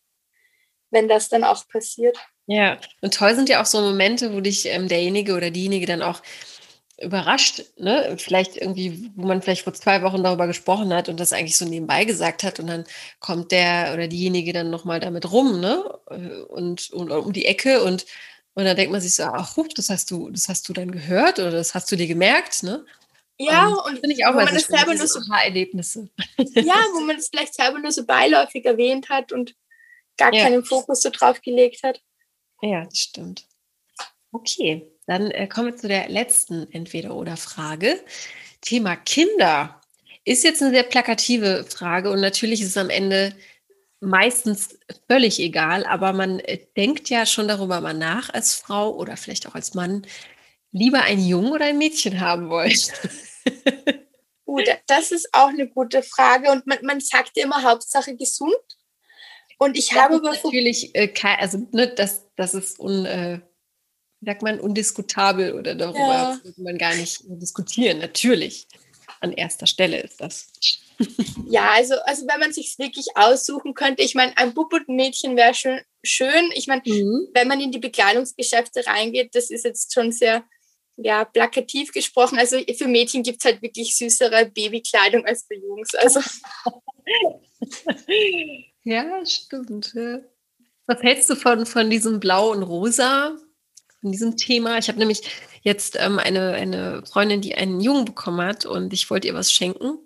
[0.91, 2.17] wenn das dann auch passiert.
[2.47, 6.01] Ja, und toll sind ja auch so Momente, wo dich ähm, derjenige oder diejenige dann
[6.01, 6.21] auch
[7.01, 8.15] überrascht, ne?
[8.17, 11.65] Vielleicht irgendwie, wo man vielleicht vor zwei Wochen darüber gesprochen hat und das eigentlich so
[11.65, 12.85] nebenbei gesagt hat und dann
[13.19, 15.83] kommt der oder diejenige dann nochmal damit rum, ne?
[16.47, 18.05] Und, und um die Ecke und,
[18.53, 21.39] und dann denkt man sich so, ach, das hast du, das hast du dann gehört
[21.39, 22.85] oder das hast du dir gemerkt, ne?
[23.37, 26.09] Ja, und, und finde ich auch wo man das selber nur so Erlebnisse.
[26.37, 29.55] Ja, wo man es vielleicht selber nur so beiläufig erwähnt hat und
[30.17, 30.43] gar ja.
[30.43, 32.01] keinen Fokus so drauf gelegt hat.
[32.65, 33.45] Ja, das stimmt.
[34.31, 37.99] Okay, dann äh, kommen wir zu der letzten Entweder-Oder-Frage.
[38.61, 39.79] Thema Kinder
[40.23, 43.35] ist jetzt eine sehr plakative Frage und natürlich ist es am Ende
[43.99, 49.15] meistens völlig egal, aber man äh, denkt ja schon darüber mal nach als Frau oder
[49.15, 50.07] vielleicht auch als Mann,
[50.71, 52.91] lieber ein Jungen oder ein Mädchen haben wollt.
[54.43, 58.55] Gut, das ist auch eine gute Frage und man, man sagt ja immer Hauptsache gesund.
[59.57, 63.39] Und ich das habe natürlich, äh, also ne, das, das ist un, äh,
[64.21, 66.39] sagt man, undiskutabel oder darüber ja.
[66.43, 67.99] sollte man gar nicht diskutieren.
[67.99, 68.67] Natürlich,
[69.21, 70.47] an erster Stelle ist das.
[71.47, 74.95] Ja, also, also wenn man sich wirklich aussuchen könnte, ich meine, ein Bub und ein
[74.95, 76.51] Mädchen wäre schon schön.
[76.53, 77.27] Ich meine, mhm.
[77.33, 80.43] wenn man in die Bekleidungsgeschäfte reingeht, das ist jetzt schon sehr
[80.97, 82.39] ja, plakativ gesprochen.
[82.39, 85.93] Also für Mädchen gibt es halt wirklich süßere Babykleidung als für Jungs.
[85.95, 86.21] Also.
[88.83, 89.93] ja, stimmt.
[90.87, 93.35] Was hältst du von, von diesem Blau und Rosa?
[94.05, 94.77] in diesem Thema.
[94.77, 95.23] Ich habe nämlich
[95.63, 99.51] jetzt ähm, eine, eine Freundin, die einen Jungen bekommen hat und ich wollte ihr was
[99.51, 99.97] schenken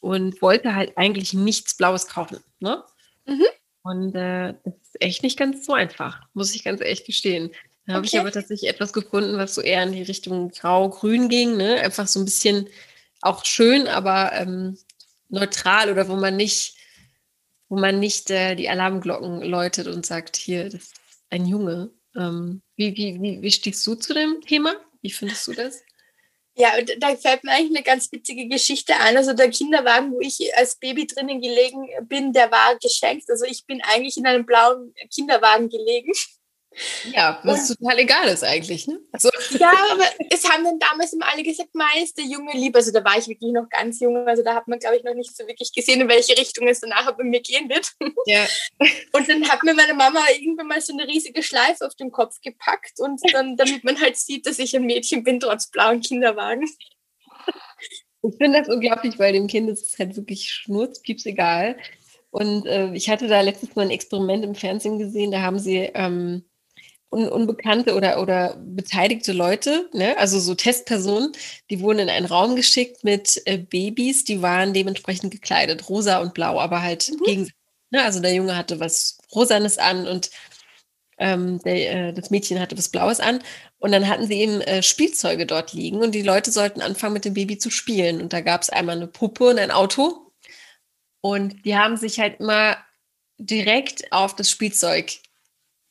[0.00, 2.38] und wollte halt eigentlich nichts Blaues kaufen.
[2.58, 2.82] Ne?
[3.26, 3.46] Mhm.
[3.82, 7.50] Und äh, das ist echt nicht ganz so einfach, muss ich ganz ehrlich gestehen.
[7.86, 8.16] Da habe okay.
[8.16, 11.56] ich aber tatsächlich etwas gefunden, was so eher in die Richtung Grau-Grün ging.
[11.56, 11.80] Ne?
[11.80, 12.68] Einfach so ein bisschen
[13.20, 14.78] auch schön, aber ähm,
[15.28, 16.76] neutral oder wo man nicht,
[17.68, 20.94] wo man nicht äh, die Alarmglocken läutet und sagt, hier, das ist
[21.30, 21.90] ein Junge.
[22.16, 24.74] Ähm, wie, wie, wie, wie stehst du zu dem Thema?
[25.02, 25.82] Wie findest du das?
[26.56, 29.16] Ja, da fällt mir eigentlich eine ganz witzige Geschichte ein.
[29.16, 33.30] Also der Kinderwagen, wo ich als Baby drinnen gelegen bin, der war geschenkt.
[33.30, 36.10] Also ich bin eigentlich in einem blauen Kinderwagen gelegen.
[37.12, 39.00] Ja, was und, total egal ist eigentlich, ne?
[39.12, 39.30] Also.
[39.58, 42.76] Ja, aber es haben dann damals immer alle gesagt, Meister, Junge, lieb.
[42.76, 44.26] Also da war ich wirklich noch ganz jung.
[44.26, 46.80] Also da hat man, glaube ich, noch nicht so wirklich gesehen, in welche Richtung es
[46.80, 47.92] danach bei mir gehen wird.
[48.26, 48.46] Ja.
[49.12, 52.40] Und dann hat mir meine Mama irgendwann mal so eine riesige Schleife auf den Kopf
[52.40, 56.68] gepackt und dann, damit man halt sieht, dass ich ein Mädchen bin, trotz blauen Kinderwagen.
[58.22, 61.76] Ich finde das unglaublich, weil dem Kind ist es halt wirklich schnurzpieps egal.
[62.30, 65.90] Und äh, ich hatte da letztens mal ein Experiment im Fernsehen gesehen, da haben sie
[65.94, 66.44] ähm,
[67.10, 70.16] un unbekannte oder, oder beteiligte Leute, ne?
[70.18, 71.32] also so Testpersonen,
[71.70, 76.34] die wurden in einen Raum geschickt mit äh, Babys, die waren dementsprechend gekleidet, rosa und
[76.34, 77.24] blau, aber halt mhm.
[77.24, 77.50] gegen,
[77.90, 78.02] ne?
[78.02, 80.30] also der Junge hatte was Rosanes an und
[81.18, 83.42] ähm, der, äh, das Mädchen hatte was Blaues an.
[83.78, 87.24] Und dann hatten sie eben äh, Spielzeuge dort liegen und die Leute sollten anfangen, mit
[87.24, 88.20] dem Baby zu spielen.
[88.20, 90.32] Und da gab es einmal eine Puppe und ein Auto.
[91.20, 92.76] Und die haben sich halt immer
[93.38, 95.12] direkt auf das Spielzeug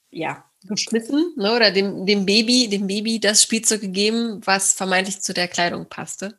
[0.10, 5.34] ja, geschmissen ne, oder dem, dem, Baby, dem Baby das Spielzeug gegeben, was vermeintlich zu
[5.34, 6.38] der Kleidung passte.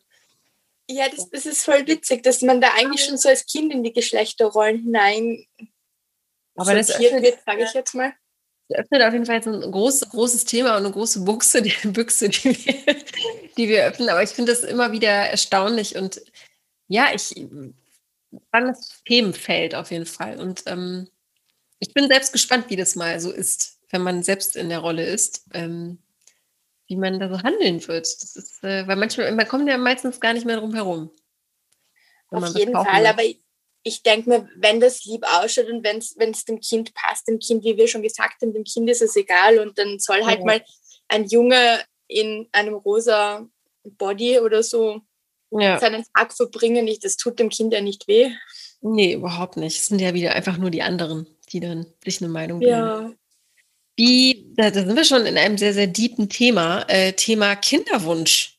[0.90, 3.82] Ja, das, das ist voll witzig, dass man da eigentlich schon so als Kind in
[3.82, 5.46] die Geschlechterrollen hinein
[6.58, 8.12] aber das öffnet, wird, sage ich jetzt mal.
[8.68, 12.28] Das öffnet auf jeden Fall ein groß, großes Thema und eine große Buchse, die Büchse,
[12.28, 12.96] die wir,
[13.56, 14.08] die wir öffnen.
[14.08, 16.20] Aber ich finde das immer wieder erstaunlich und
[16.88, 17.46] ja, ich
[18.50, 20.40] das Themenfeld auf jeden Fall.
[20.40, 21.08] Und ähm,
[21.78, 25.04] ich bin selbst gespannt, wie das mal so ist wenn man selbst in der Rolle
[25.04, 25.98] ist, ähm,
[26.86, 28.06] wie man da so handeln wird.
[28.06, 31.10] Das ist, äh, weil manchmal, man kommt ja meistens gar nicht mehr drum herum.
[32.30, 33.42] Auf jeden Fall, aber ich,
[33.82, 37.64] ich denke mir, wenn das lieb ausschaut und wenn es dem Kind passt, dem Kind,
[37.64, 40.44] wie wir schon gesagt haben, dem Kind ist es egal und dann soll halt ja.
[40.44, 40.64] mal
[41.08, 43.46] ein Junge in einem rosa
[43.84, 45.00] Body oder so
[45.50, 45.78] ja.
[45.78, 46.84] seinen Tag verbringen.
[46.84, 48.30] Nicht, das tut dem Kind ja nicht weh.
[48.80, 49.78] Nee, überhaupt nicht.
[49.78, 52.74] Es sind ja wieder einfach nur die anderen, die dann sich eine Meinung bilden.
[52.74, 53.12] Ja,
[53.98, 58.56] wie, da, sind wir schon in einem sehr, sehr deepen Thema, äh, Thema Kinderwunsch.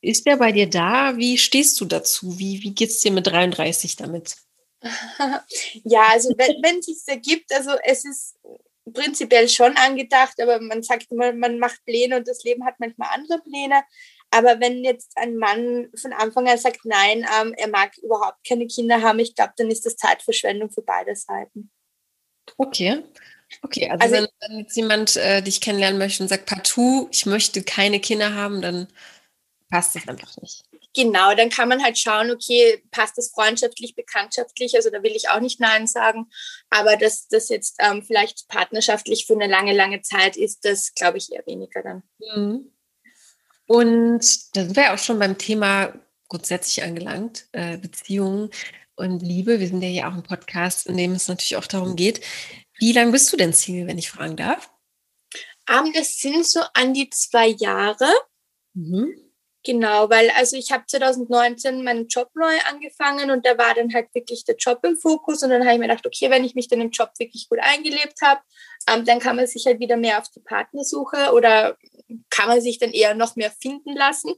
[0.00, 1.16] Ist der bei dir da?
[1.16, 2.36] Wie stehst du dazu?
[2.36, 4.34] Wie, wie geht es dir mit 33 damit?
[5.84, 8.38] ja, also wenn, wenn es sich ergibt, also es ist
[8.92, 13.10] prinzipiell schon angedacht, aber man sagt immer, man macht Pläne und das Leben hat manchmal
[13.14, 13.84] andere Pläne.
[14.32, 18.66] Aber wenn jetzt ein Mann von Anfang an sagt, nein, ähm, er mag überhaupt keine
[18.66, 21.70] Kinder haben, ich glaube, dann ist das Zeitverschwendung für beide Seiten.
[22.56, 23.04] Okay.
[23.62, 27.26] Okay, also, also wenn, wenn, jetzt jemand äh, dich kennenlernen möchte und sagt, partout, ich
[27.26, 28.88] möchte keine Kinder haben, dann
[29.70, 30.64] passt das einfach nicht.
[30.94, 35.28] Genau, dann kann man halt schauen, okay, passt das freundschaftlich, bekanntschaftlich, also da will ich
[35.28, 36.28] auch nicht Nein sagen,
[36.68, 41.18] aber dass das jetzt ähm, vielleicht partnerschaftlich für eine lange, lange Zeit ist, das glaube
[41.18, 42.02] ich eher weniger dann.
[42.18, 42.72] Mhm.
[43.66, 45.94] Und da sind wir auch schon beim Thema
[46.28, 48.50] grundsätzlich angelangt, äh, Beziehungen
[48.96, 49.60] und Liebe.
[49.60, 52.20] Wir sind ja hier auch ein Podcast, in dem es natürlich auch darum geht.
[52.80, 54.70] Wie lange bist du denn Single, wenn ich fragen darf?
[55.68, 58.08] Um, ähm, das sind so an die zwei Jahre.
[58.74, 59.14] Mhm.
[59.62, 64.08] Genau, weil also ich habe 2019 meinen Job neu angefangen und da war dann halt
[64.14, 66.68] wirklich der Job im Fokus und dann habe ich mir gedacht, okay, wenn ich mich
[66.68, 68.40] dann im Job wirklich gut eingelebt habe,
[68.88, 71.76] ähm, dann kann man sich halt wieder mehr auf die Partnersuche oder
[72.30, 74.32] kann man sich dann eher noch mehr finden lassen.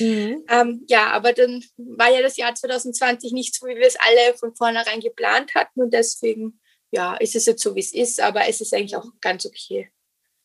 [0.00, 0.44] Mhm.
[0.48, 4.36] Ähm, ja, aber dann war ja das Jahr 2020 nicht so, wie wir es alle
[4.36, 6.60] von vornherein geplant hatten und deswegen,
[6.94, 9.90] ja, ist es jetzt so, wie es ist, aber es ist eigentlich auch ganz okay.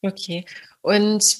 [0.02, 0.46] Okay.
[0.82, 1.38] Und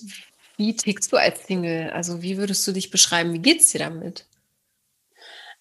[0.58, 1.90] wie tickst du als Single?
[1.90, 3.34] Also wie würdest du dich beschreiben?
[3.34, 4.28] Wie geht es dir damit?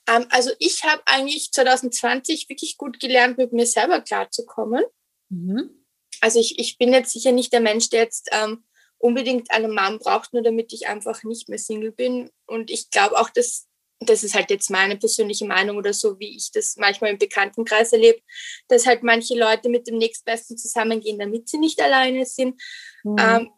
[0.07, 4.85] Ähm, also ich habe eigentlich 2020 wirklich gut gelernt, mit mir selber klarzukommen.
[5.31, 5.71] Mhm.
[6.21, 8.65] Also ich, ich bin jetzt sicher nicht der Mensch, der jetzt ähm,
[8.99, 12.31] unbedingt einen Mann braucht, nur damit ich einfach nicht mehr Single bin.
[12.47, 13.67] Und ich glaube auch, dass
[14.01, 17.93] das ist halt jetzt meine persönliche Meinung oder so, wie ich das manchmal im Bekanntenkreis
[17.93, 18.21] erlebe,
[18.69, 22.61] dass halt manche Leute mit dem Nächstbesten zusammengehen, damit sie nicht alleine sind.
[23.03, 23.17] Mhm.
[23.19, 23.51] Ähm,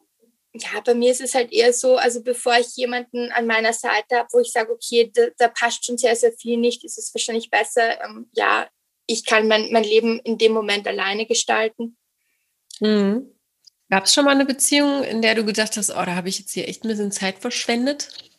[0.55, 4.17] ja, bei mir ist es halt eher so, also bevor ich jemanden an meiner Seite
[4.17, 7.15] habe, wo ich sage, okay, da, da, passt schon sehr, sehr viel nicht, ist es
[7.15, 8.69] wahrscheinlich besser, ähm, ja,
[9.07, 11.97] ich kann mein, mein Leben in dem Moment alleine gestalten.
[12.81, 13.33] Mhm.
[13.91, 16.39] Gab es schon mal eine Beziehung, in der du gedacht hast, oh, da habe ich
[16.39, 18.30] jetzt hier echt ein bisschen Zeit verschwendet?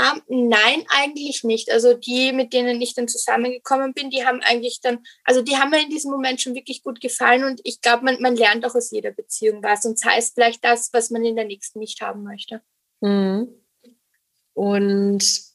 [0.00, 1.70] Ähm, nein, eigentlich nicht.
[1.70, 5.70] Also die, mit denen ich dann zusammengekommen bin, die haben eigentlich dann, also die haben
[5.70, 8.74] mir in diesem Moment schon wirklich gut gefallen und ich glaube, man, man lernt auch
[8.74, 12.22] aus jeder Beziehung was und heißt vielleicht das, was man in der nächsten nicht haben
[12.22, 12.62] möchte.
[13.00, 13.48] Mhm.
[14.54, 15.50] Und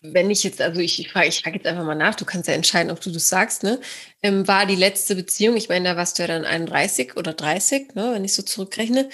[0.00, 2.48] wenn ich jetzt, also ich, ich frage ich frag jetzt einfach mal nach, du kannst
[2.48, 3.80] ja entscheiden, ob du das sagst, ne?
[4.22, 7.94] Ähm, war die letzte Beziehung, ich meine, da warst du ja dann 31 oder 30,
[7.94, 9.08] ne, wenn ich so zurückrechne,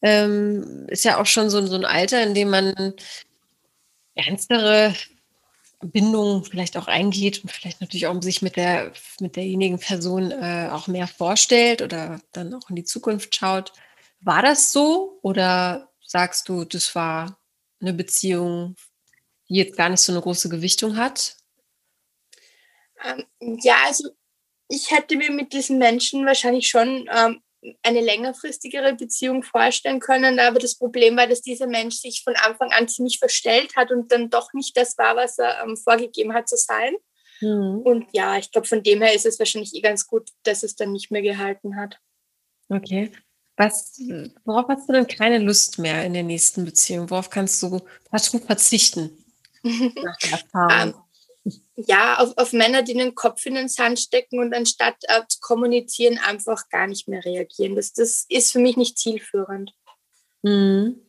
[0.00, 2.94] ähm, ist ja auch schon so, so ein Alter, in dem man
[4.14, 4.94] ernstere
[5.80, 10.68] Bindungen vielleicht auch eingeht und vielleicht natürlich auch sich mit der mit derjenigen Person äh,
[10.70, 13.72] auch mehr vorstellt oder dann auch in die Zukunft schaut.
[14.20, 17.38] War das so oder sagst du, das war
[17.80, 18.76] eine Beziehung,
[19.48, 21.36] die jetzt gar nicht so eine große Gewichtung hat?
[23.04, 23.24] Ähm,
[23.62, 24.10] ja, also
[24.68, 27.42] ich hätte mir mit diesen Menschen wahrscheinlich schon ähm,
[27.82, 32.72] eine längerfristigere Beziehung vorstellen können, aber das Problem war, dass dieser Mensch sich von Anfang
[32.72, 36.48] an ziemlich verstellt hat und dann doch nicht das war, was er ähm, vorgegeben hat
[36.48, 36.94] zu sein.
[37.40, 37.78] Mhm.
[37.78, 40.74] Und ja, ich glaube, von dem her ist es wahrscheinlich eh ganz gut, dass es
[40.74, 41.98] dann nicht mehr gehalten hat.
[42.68, 43.12] Okay.
[43.56, 44.00] Was,
[44.44, 47.10] worauf hast du denn keine Lust mehr in der nächsten Beziehung?
[47.10, 49.10] Worauf kannst du partout verzichten?
[49.62, 50.94] Nach der Erfahrung.
[50.94, 51.04] Um,
[51.76, 55.40] ja, auf, auf, Männer, die den Kopf in den Sand stecken und anstatt äh, zu
[55.40, 57.76] kommunizieren, einfach gar nicht mehr reagieren.
[57.76, 59.72] Das, das ist für mich nicht zielführend.
[60.42, 61.00] Mhm.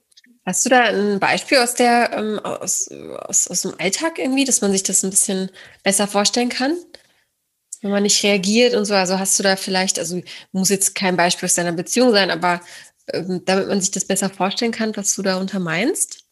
[0.45, 4.62] Hast du da ein Beispiel aus, der, ähm, aus, aus, aus dem Alltag irgendwie, dass
[4.62, 5.49] man sich das ein bisschen
[5.84, 6.78] besser vorstellen kann?
[7.82, 10.21] Wenn man nicht reagiert und so, also hast du da vielleicht, also
[10.52, 12.62] muss jetzt kein Beispiel aus deiner Beziehung sein, aber
[13.08, 16.23] ähm, damit man sich das besser vorstellen kann, was du darunter meinst?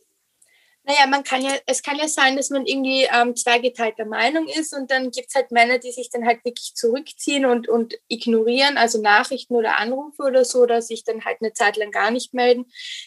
[0.83, 4.73] Naja, man kann ja, es kann ja sein, dass man irgendwie ähm, zweigeteilter Meinung ist
[4.73, 8.77] und dann gibt es halt Männer, die sich dann halt wirklich zurückziehen und, und ignorieren,
[8.77, 12.33] also Nachrichten oder Anrufe oder so, oder sich dann halt eine Zeit lang gar nicht
[12.33, 12.65] melden.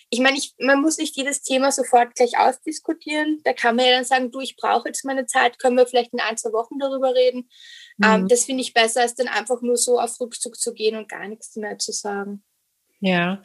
[0.08, 3.40] Ich meine, ich, man muss nicht jedes Thema sofort gleich ausdiskutieren.
[3.42, 6.12] Da kann man ja dann sagen, du, ich brauche jetzt meine Zeit, können wir vielleicht
[6.12, 7.48] in ein, zwei Wochen darüber reden.
[8.02, 8.14] Ähm, mhm.
[8.14, 11.08] Ähm, das finde ich besser, als dann einfach nur so auf Rückzug zu gehen und
[11.08, 12.44] gar nichts mehr zu sagen.
[13.00, 13.42] Ja,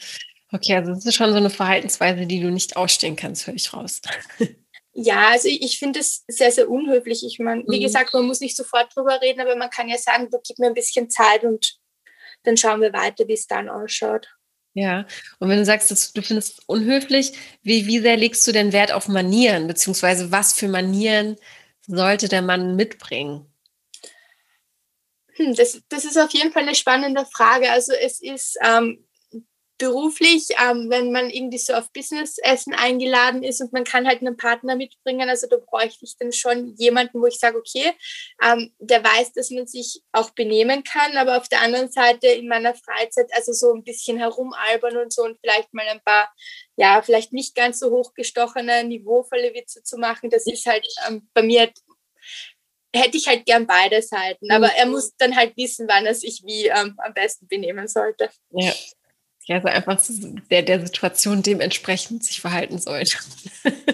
[0.51, 3.73] Okay, also das ist schon so eine Verhaltensweise, die du nicht ausstehen kannst, höre ich
[3.73, 4.01] raus.
[5.01, 7.23] Ja, also ich, ich finde es sehr, sehr unhöflich.
[7.25, 7.83] Ich meine, wie mhm.
[7.83, 10.67] gesagt, man muss nicht sofort drüber reden, aber man kann ja sagen, du gib mir
[10.67, 11.77] ein bisschen Zeit und
[12.43, 14.27] dann schauen wir weiter, wie es dann ausschaut.
[14.73, 15.05] Ja,
[15.39, 18.73] und wenn du sagst, dass du findest es unhöflich, wie, wie sehr legst du denn
[18.73, 21.37] Wert auf Manieren, beziehungsweise was für Manieren
[21.87, 23.45] sollte der Mann mitbringen?
[25.35, 27.71] Hm, das, das ist auf jeden Fall eine spannende Frage.
[27.71, 29.05] Also es ist ähm,
[29.79, 34.37] beruflich, ähm, wenn man irgendwie so auf Business-Essen eingeladen ist und man kann halt einen
[34.37, 37.93] Partner mitbringen, also da bräuchte ich dann schon jemanden, wo ich sage, okay,
[38.43, 42.47] ähm, der weiß, dass man sich auch benehmen kann, aber auf der anderen Seite in
[42.47, 46.31] meiner Freizeit also so ein bisschen herumalbern und so und vielleicht mal ein paar,
[46.75, 51.41] ja, vielleicht nicht ganz so hochgestochene, niveauvolle Witze zu machen, das ist halt ähm, bei
[51.41, 51.71] mir
[52.93, 56.41] hätte ich halt gern beide Seiten, aber er muss dann halt wissen, wann er sich
[56.43, 58.29] wie ähm, am besten benehmen sollte.
[58.51, 58.73] Ja,
[59.49, 59.99] ja, also einfach
[60.51, 63.17] der, der Situation dementsprechend sich verhalten sollte.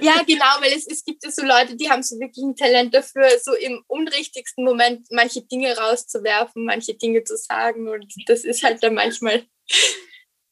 [0.02, 2.94] Ja, genau, weil es, es gibt ja so Leute, die haben so wirklich ein Talent
[2.94, 7.88] dafür, so im unrichtigsten Moment manche Dinge rauszuwerfen, manche Dinge zu sagen.
[7.88, 9.44] Und das ist halt dann manchmal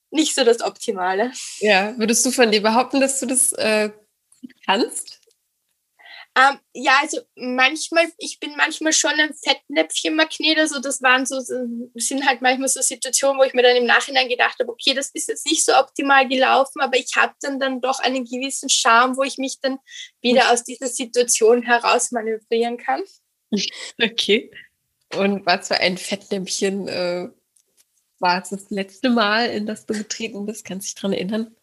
[0.10, 1.34] nicht so das Optimale.
[1.60, 3.90] Ja, würdest du von dir behaupten, dass du das äh,
[4.66, 5.20] kannst?
[6.36, 10.58] Ähm, ja, also manchmal, ich bin manchmal schon ein Fettnäpfchen-Magnet.
[10.58, 14.30] Also das waren so, sind halt manchmal so Situationen, wo ich mir dann im Nachhinein
[14.30, 17.82] gedacht habe, okay, das ist jetzt nicht so optimal gelaufen, aber ich habe dann dann
[17.82, 19.78] doch einen gewissen Charme, wo ich mich dann
[20.22, 23.04] wieder aus dieser Situation heraus manövrieren kann.
[24.02, 24.50] Okay.
[25.16, 27.30] Und was für ein Fettnäpfchen äh,
[28.18, 30.66] war es das letzte Mal, in das du getreten bist?
[30.66, 31.56] Kannst du dich daran erinnern?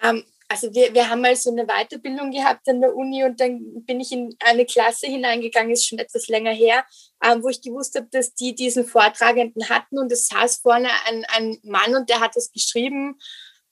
[0.00, 3.84] Ähm, also wir, wir haben mal so eine Weiterbildung gehabt an der Uni und dann
[3.84, 6.84] bin ich in eine Klasse hineingegangen, ist schon etwas länger her,
[7.24, 11.24] ähm, wo ich gewusst habe, dass die diesen Vortragenden hatten und es saß vorne ein,
[11.28, 13.16] ein Mann und der hat das geschrieben.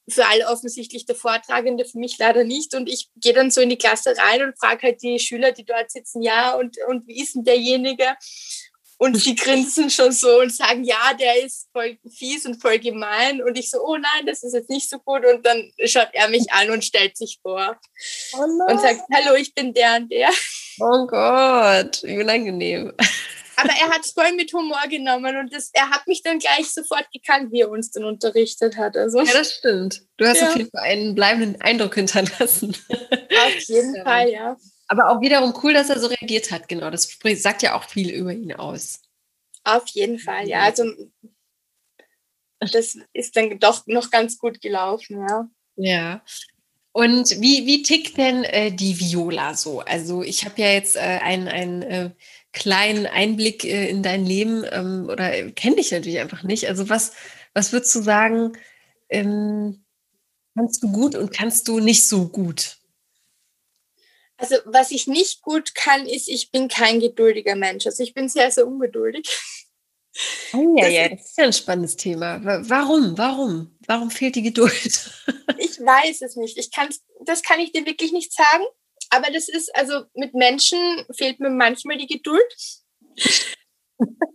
[0.09, 2.75] Für alle offensichtlich der Vortragende, für mich leider nicht.
[2.75, 5.65] Und ich gehe dann so in die Klasse rein und frage halt die Schüler, die
[5.65, 8.17] dort sitzen, ja, und, und wie ist denn derjenige?
[9.01, 13.41] Und sie grinsen schon so und sagen, ja, der ist voll fies und voll gemein.
[13.41, 15.25] Und ich so, oh nein, das ist jetzt nicht so gut.
[15.25, 17.79] Und dann schaut er mich an und stellt sich vor
[18.35, 20.31] oh und sagt, hallo, ich bin der und der.
[20.81, 22.93] Oh Gott, wie unangenehm.
[23.61, 26.71] Aber er hat es voll mit Humor genommen und das, er hat mich dann gleich
[26.71, 28.97] sofort gekannt, wie er uns dann unterrichtet hat.
[28.97, 30.03] Also, ja, das stimmt.
[30.17, 30.49] Du hast ja.
[30.49, 32.77] auf jeden Fall einen bleibenden Eindruck hinterlassen.
[32.91, 34.57] Auf jeden Fall, ja.
[34.89, 36.91] Aber auch wiederum cool, dass er so reagiert hat, genau.
[36.91, 39.03] Das sagt ja auch viel über ihn aus.
[39.65, 40.63] Auf jeden Fall, ja.
[40.63, 40.85] Also
[42.61, 45.49] das ist dann doch noch ganz gut gelaufen, ja.
[45.77, 46.23] Ja.
[46.93, 49.81] Und wie, wie tickt denn äh, die Viola so?
[49.81, 52.11] Also ich habe ja jetzt äh, einen, einen äh,
[52.53, 56.67] kleinen Einblick äh, in dein Leben ähm, oder äh, kenne dich natürlich einfach nicht.
[56.67, 57.13] Also was,
[57.55, 58.53] was würdest du sagen,
[59.11, 59.85] ähm,
[60.57, 62.78] kannst du gut und kannst du nicht so gut?
[64.39, 67.87] Also was ich nicht gut kann, ist, ich bin kein geduldiger Mensch.
[67.87, 69.29] Also ich bin sehr, sehr ungeduldig.
[70.53, 72.41] Oh ja, das ja, das ist ja ein spannendes Thema.
[72.43, 73.19] Warum?
[73.19, 73.77] Warum?
[73.87, 75.11] Warum fehlt die Geduld?
[75.59, 76.57] ich weiß es nicht.
[76.57, 76.89] Ich kann,
[77.25, 78.65] das kann ich dir wirklich nicht sagen.
[79.11, 80.79] Aber das ist, also mit Menschen
[81.17, 82.57] fehlt mir manchmal die Geduld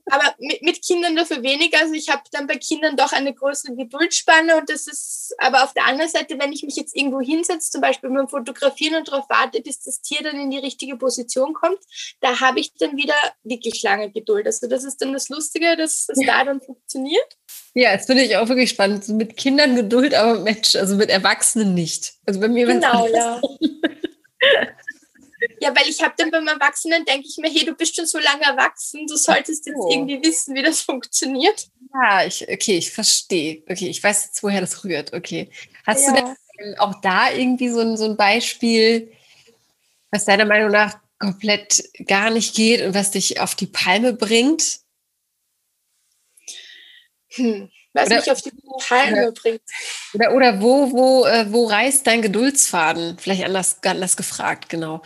[0.06, 1.80] aber mit, mit, Kindern dafür weniger.
[1.80, 5.73] Also ich habe dann bei Kindern doch eine größere Geduldsspanne und das ist, aber auf
[5.73, 9.26] der anderen Seite, wenn ich mich jetzt irgendwo hinsetze, zum Beispiel beim Fotografieren und darauf
[9.30, 11.80] warte, bis das Tier dann in die richtige Position kommt,
[12.21, 14.45] da habe ich dann wieder wirklich lange Geduld.
[14.45, 17.38] Also das ist dann das Lustige, dass es da dann funktioniert.
[17.73, 19.08] Ja, das finde ich auch wirklich spannend.
[19.10, 22.13] Mit Kindern Geduld, aber Mensch, also mit Erwachsenen nicht.
[22.26, 23.41] Also bei mir Genau, ja.
[25.60, 28.19] Ja, weil ich habe dann beim Erwachsenen, denke ich mir, hey, du bist schon so
[28.19, 29.89] lange erwachsen, du solltest jetzt oh.
[29.91, 31.67] irgendwie wissen, wie das funktioniert.
[31.93, 33.63] Ja, ich, okay, ich verstehe.
[33.69, 35.13] Okay, ich weiß jetzt, woher das rührt.
[35.13, 35.49] Okay.
[35.86, 36.13] Hast ja.
[36.13, 39.12] du denn auch da irgendwie so ein, so ein Beispiel,
[40.12, 44.79] was deiner Meinung nach komplett gar nicht geht und was dich auf die Palme bringt?
[47.36, 48.51] Hm, was oder, mich auf die
[48.88, 49.62] Palme oder, bringt.
[50.13, 53.17] Oder, oder wo, wo, äh, wo reißt dein Geduldsfaden?
[53.19, 55.01] Vielleicht anders, anders gefragt, genau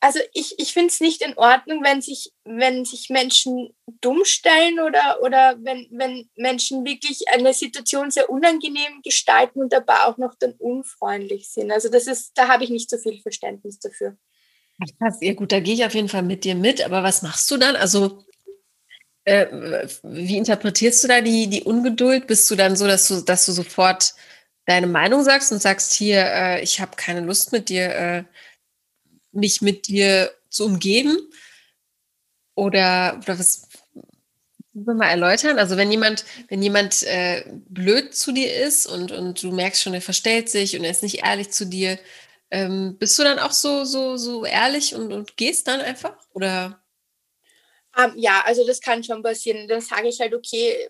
[0.00, 4.78] also ich, ich finde es nicht in Ordnung, wenn sich, wenn sich Menschen dumm stellen
[4.80, 10.34] oder, oder wenn, wenn Menschen wirklich eine Situation sehr unangenehm gestalten und dabei auch noch
[10.38, 11.72] dann unfreundlich sind.
[11.72, 14.16] Also das ist, da habe ich nicht so viel Verständnis dafür.
[15.20, 17.56] Ja gut, da gehe ich auf jeden Fall mit dir mit, aber was machst du
[17.56, 17.74] dann?
[17.74, 18.24] Also
[19.24, 22.28] äh, wie interpretierst du da die, die Ungeduld?
[22.28, 24.14] Bist du dann so, dass du, dass du sofort
[24.66, 28.24] deine Meinung sagst und sagst, hier, äh, ich habe keine Lust mit dir äh,
[29.32, 31.16] mich mit dir zu umgeben?
[32.54, 33.68] Oder, oder was
[34.72, 35.58] wir mal erläutern?
[35.58, 39.94] Also wenn jemand, wenn jemand äh, blöd zu dir ist und, und du merkst schon,
[39.94, 41.98] er verstellt sich und er ist nicht ehrlich zu dir,
[42.50, 46.16] ähm, bist du dann auch so, so, so ehrlich und, und gehst dann einfach?
[46.32, 46.82] Oder?
[47.96, 49.68] Um, ähm, ja, also das kann schon passieren.
[49.68, 50.88] Dann sage ich halt, okay,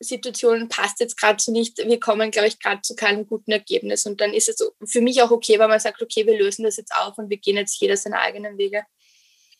[0.00, 4.06] Situation passt jetzt gerade so nicht, wir kommen, glaube ich, gerade zu keinem guten Ergebnis.
[4.06, 6.76] Und dann ist es für mich auch okay, weil man sagt, okay, wir lösen das
[6.76, 8.84] jetzt auf und wir gehen jetzt jeder seine eigenen Wege.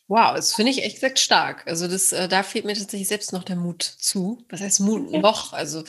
[0.07, 1.67] Wow, das finde ich echt gesagt stark.
[1.67, 4.43] Also das, äh, da fehlt mir tatsächlich selbst noch der Mut zu.
[4.49, 5.53] Was heißt Mut noch?
[5.53, 5.83] Also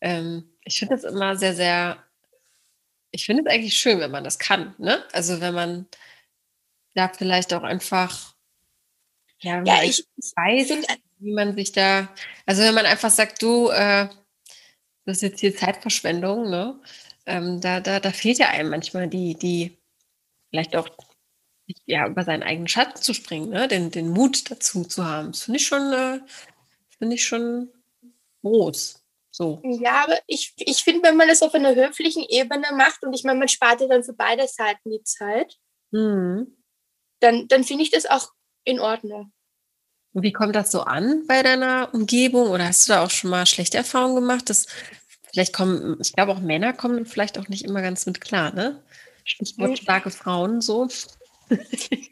[0.00, 2.02] ähm, ich finde das immer sehr, sehr,
[3.12, 5.04] ich finde es eigentlich schön, wenn man das kann, ne?
[5.12, 5.86] Also wenn man
[6.94, 8.34] da vielleicht auch einfach,
[9.40, 10.86] ja, ja ich weiß, find,
[11.20, 12.08] wie man sich da,
[12.46, 14.08] also wenn man einfach sagt, du, äh,
[15.04, 16.80] das ist jetzt hier Zeitverschwendung, ne?
[17.26, 19.78] Ähm, da, da, da fehlt ja einem manchmal die, die,
[20.50, 20.88] vielleicht auch
[21.86, 23.68] ja, über seinen eigenen Schatten zu springen, ne?
[23.68, 25.32] den, den Mut dazu zu haben.
[25.32, 26.20] Das finde ich schon, äh,
[26.98, 27.70] finde ich schon
[28.42, 29.04] groß.
[29.30, 29.62] So.
[29.64, 33.22] Ja, aber ich, ich finde, wenn man das auf einer höflichen Ebene macht und ich
[33.22, 35.56] meine, man spart ja dann für beide Seiten die Zeit,
[35.92, 36.56] mhm.
[37.20, 38.32] dann, dann finde ich das auch
[38.64, 39.32] in Ordnung.
[40.12, 42.48] Wie kommt das so an bei deiner Umgebung?
[42.48, 44.50] Oder hast du da auch schon mal schlechte Erfahrungen gemacht?
[44.50, 44.66] Dass
[45.32, 48.82] vielleicht kommen, ich glaube auch Männer kommen vielleicht auch nicht immer ganz mit klar, ne?
[49.24, 50.88] Stichwort starke Frauen so.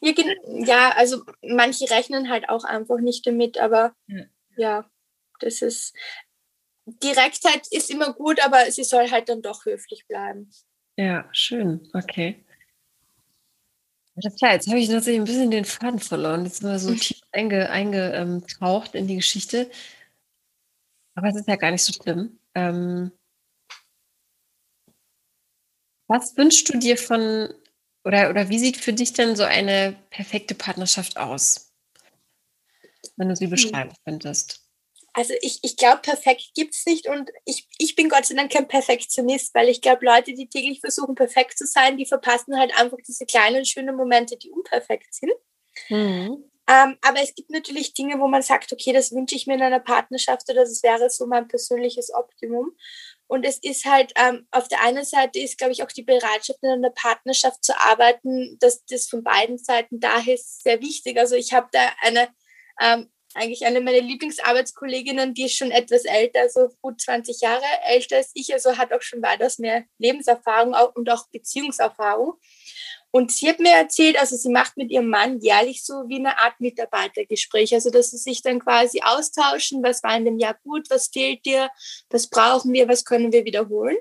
[0.00, 4.24] ja, also manche rechnen halt auch einfach nicht damit, aber ja,
[4.56, 4.90] ja
[5.40, 5.94] das ist,
[6.86, 10.50] Direktheit ist immer gut, aber sie soll halt dann doch höflich bleiben.
[10.96, 12.44] Ja, schön, okay.
[14.14, 16.44] Das klar, jetzt habe ich tatsächlich ein bisschen den Faden verloren.
[16.44, 19.70] Jetzt sind wir so tief einge, eingetaucht in die Geschichte.
[21.14, 22.38] Aber es ist ja gar nicht so schlimm.
[22.54, 23.12] Ähm,
[26.08, 27.54] was wünschst du dir von,
[28.04, 31.72] oder, oder wie sieht für dich denn so eine perfekte Partnerschaft aus?
[33.16, 33.50] Wenn du sie hm.
[33.50, 34.61] beschreiben könntest.
[35.14, 38.50] Also ich, ich glaube, perfekt gibt es nicht und ich, ich bin Gott sei Dank
[38.50, 42.74] kein Perfektionist, weil ich glaube, Leute, die täglich versuchen, perfekt zu sein, die verpassen halt
[42.78, 45.32] einfach diese kleinen, schönen Momente, die unperfekt sind.
[45.90, 46.44] Mhm.
[46.68, 49.62] Ähm, aber es gibt natürlich Dinge, wo man sagt, okay, das wünsche ich mir in
[49.62, 52.76] einer Partnerschaft oder das wäre so mein persönliches Optimum.
[53.26, 56.60] Und es ist halt, ähm, auf der einen Seite ist, glaube ich, auch die Bereitschaft,
[56.62, 61.18] in einer Partnerschaft zu arbeiten, dass das von beiden Seiten da ist, sehr wichtig.
[61.18, 62.28] Also ich habe da eine,
[62.80, 68.16] ähm, eigentlich eine meiner Lieblingsarbeitskolleginnen, die ist schon etwas älter, so gut 20 Jahre älter
[68.16, 72.34] als ich, also hat auch schon weitaus mehr Lebenserfahrung und auch Beziehungserfahrung.
[73.14, 76.38] Und sie hat mir erzählt, also sie macht mit ihrem Mann jährlich so wie eine
[76.38, 80.88] Art Mitarbeitergespräch, also dass sie sich dann quasi austauschen, was war in dem Jahr gut,
[80.88, 81.68] was fehlt dir,
[82.08, 83.98] was brauchen wir, was können wir wiederholen.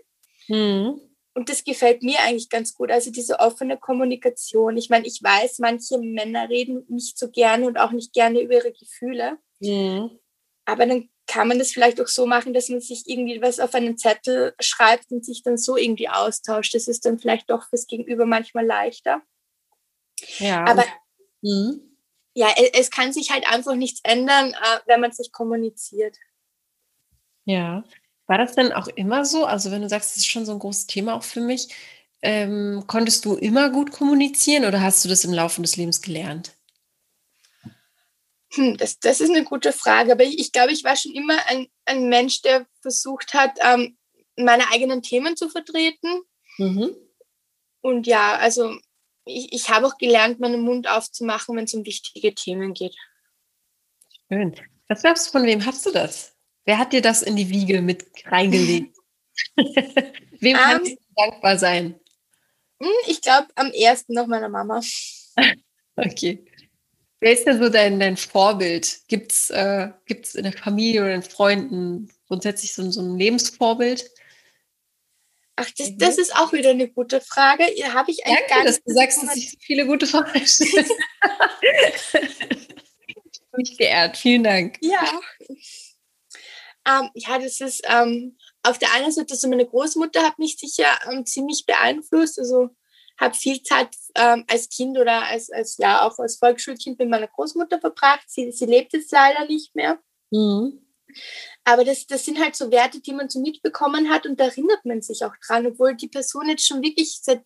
[0.47, 1.10] Mhm.
[1.33, 4.75] Und das gefällt mir eigentlich ganz gut, also diese offene Kommunikation.
[4.75, 8.55] Ich meine, ich weiß, manche Männer reden nicht so gerne und auch nicht gerne über
[8.55, 9.37] ihre Gefühle.
[9.61, 10.19] Mhm.
[10.65, 13.73] Aber dann kann man das vielleicht auch so machen, dass man sich irgendwie was auf
[13.73, 16.75] einen Zettel schreibt und sich dann so irgendwie austauscht.
[16.75, 19.21] Das ist dann vielleicht doch fürs Gegenüber manchmal leichter.
[20.39, 20.65] Ja.
[20.65, 20.83] Aber
[21.41, 21.95] mhm.
[22.33, 26.17] ja, es kann sich halt einfach nichts ändern, äh, wenn man sich kommuniziert.
[27.45, 27.85] Ja.
[28.31, 29.43] War das denn auch immer so?
[29.43, 31.67] Also wenn du sagst, das ist schon so ein großes Thema auch für mich,
[32.21, 36.55] ähm, konntest du immer gut kommunizieren oder hast du das im Laufe des Lebens gelernt?
[38.53, 41.45] Hm, das, das ist eine gute Frage, aber ich, ich glaube, ich war schon immer
[41.47, 43.97] ein, ein Mensch, der versucht hat, ähm,
[44.37, 46.21] meine eigenen Themen zu vertreten.
[46.57, 46.95] Mhm.
[47.81, 48.77] Und ja, also
[49.25, 52.95] ich, ich habe auch gelernt, meinen Mund aufzumachen, wenn es um wichtige Themen geht.
[54.29, 54.55] Schön.
[54.87, 56.37] Was glaubst du, von wem hast du das?
[56.65, 58.95] Wer hat dir das in die Wiege mit reingelegt?
[60.39, 61.99] wem um, kannst ähm, du dankbar sein?
[62.81, 64.81] Hm, ich glaube am ersten noch meiner Mama.
[65.95, 66.45] okay.
[67.19, 69.01] Wer ist denn so dein, dein Vorbild?
[69.07, 74.09] Gibt es äh, gibt's in der Familie oder in Freunden grundsätzlich so, so ein Lebensvorbild?
[75.55, 77.63] Ach, das, das ist auch wieder eine gute Frage.
[77.93, 78.69] Habe ich eigentlich Danke, gar nicht.
[78.69, 80.31] Dass du sagst, dass ich viele gute Fragen
[83.57, 84.17] Mich geehrt.
[84.17, 84.79] Vielen Dank.
[84.81, 85.03] Ja.
[86.87, 90.87] Ähm, ja, das ist ähm, auf der einen Seite, also meine Großmutter hat mich sicher
[91.09, 92.39] ähm, ziemlich beeinflusst.
[92.39, 92.69] Also
[93.19, 97.27] habe viel Zeit ähm, als Kind oder als, als ja auch als Volksschulkind mit meiner
[97.27, 98.23] Großmutter verbracht.
[98.27, 99.99] Sie, sie lebt jetzt leider nicht mehr.
[100.31, 100.81] Mhm.
[101.63, 104.83] Aber das, das sind halt so Werte, die man so mitbekommen hat und da erinnert
[104.85, 107.43] man sich auch dran, obwohl die Person jetzt schon wirklich seit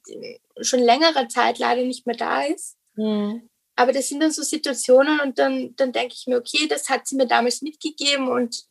[0.62, 2.78] schon längerer Zeit leider nicht mehr da ist.
[2.96, 3.50] Mhm.
[3.76, 7.08] Aber das sind dann so Situationen und dann, dann denke ich mir, okay, das hat
[7.08, 8.64] sie mir damals mitgegeben und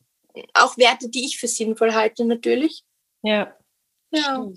[0.53, 2.83] auch Werte, die ich für sinnvoll halte, natürlich.
[3.23, 3.55] Ja.
[4.11, 4.47] Ja.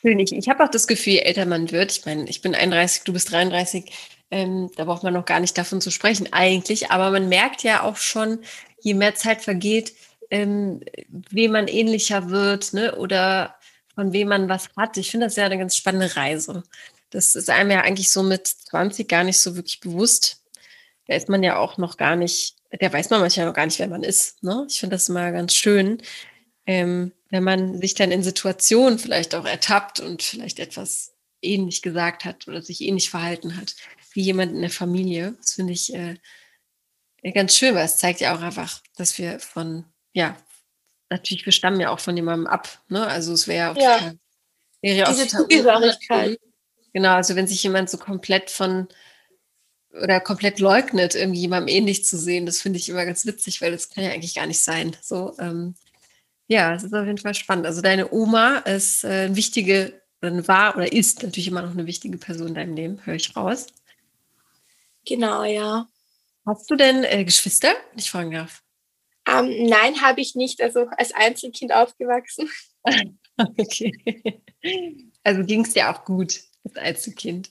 [0.00, 0.18] Schön.
[0.18, 3.04] Ich, ich habe auch das Gefühl, je älter man wird, ich meine, ich bin 31,
[3.04, 3.90] du bist 33,
[4.30, 7.82] ähm, da braucht man noch gar nicht davon zu sprechen eigentlich, aber man merkt ja
[7.82, 8.40] auch schon,
[8.80, 9.94] je mehr Zeit vergeht,
[10.30, 12.96] ähm, wem man ähnlicher wird ne?
[12.96, 13.56] oder
[13.94, 14.96] von wem man was hat.
[14.96, 16.64] Ich finde das ja eine ganz spannende Reise.
[17.10, 20.42] Das ist einem ja eigentlich so mit 20 gar nicht so wirklich bewusst.
[21.06, 23.78] Da ist man ja auch noch gar nicht, der weiß man manchmal noch gar nicht,
[23.78, 24.42] wer man ist.
[24.42, 24.66] Ne?
[24.68, 26.02] Ich finde das immer ganz schön,
[26.66, 32.24] ähm, wenn man sich dann in Situationen vielleicht auch ertappt und vielleicht etwas ähnlich gesagt
[32.24, 33.74] hat oder sich ähnlich verhalten hat
[34.12, 35.34] wie jemand in der Familie.
[35.40, 36.16] Das finde ich äh,
[37.32, 40.36] ganz schön, weil es zeigt ja auch einfach, dass wir von, ja,
[41.10, 42.82] natürlich, wir stammen ja auch von jemandem ab.
[42.88, 43.06] Ne?
[43.06, 44.18] Also es wäre ja, total,
[44.80, 46.38] wäre diese Zugehörigkeit.
[46.92, 48.86] Genau, also wenn sich jemand so komplett von
[50.02, 53.72] oder komplett leugnet, irgendwie jemandem ähnlich zu sehen, das finde ich immer ganz witzig, weil
[53.72, 54.96] das kann ja eigentlich gar nicht sein.
[55.00, 55.74] So, ähm,
[56.48, 57.66] ja, es ist auf jeden Fall spannend.
[57.66, 62.18] Also deine Oma ist äh, eine wichtige, war oder ist natürlich immer noch eine wichtige
[62.18, 63.66] Person in deinem Leben, höre ich raus.
[65.06, 65.86] Genau, ja.
[66.46, 68.62] Hast du denn äh, Geschwister, wenn ich fragen darf?
[69.26, 70.60] Ähm, nein, habe ich nicht.
[70.60, 72.50] Also als Einzelkind aufgewachsen.
[73.36, 74.42] okay.
[75.22, 77.50] Also ging es dir auch gut als Einzelkind?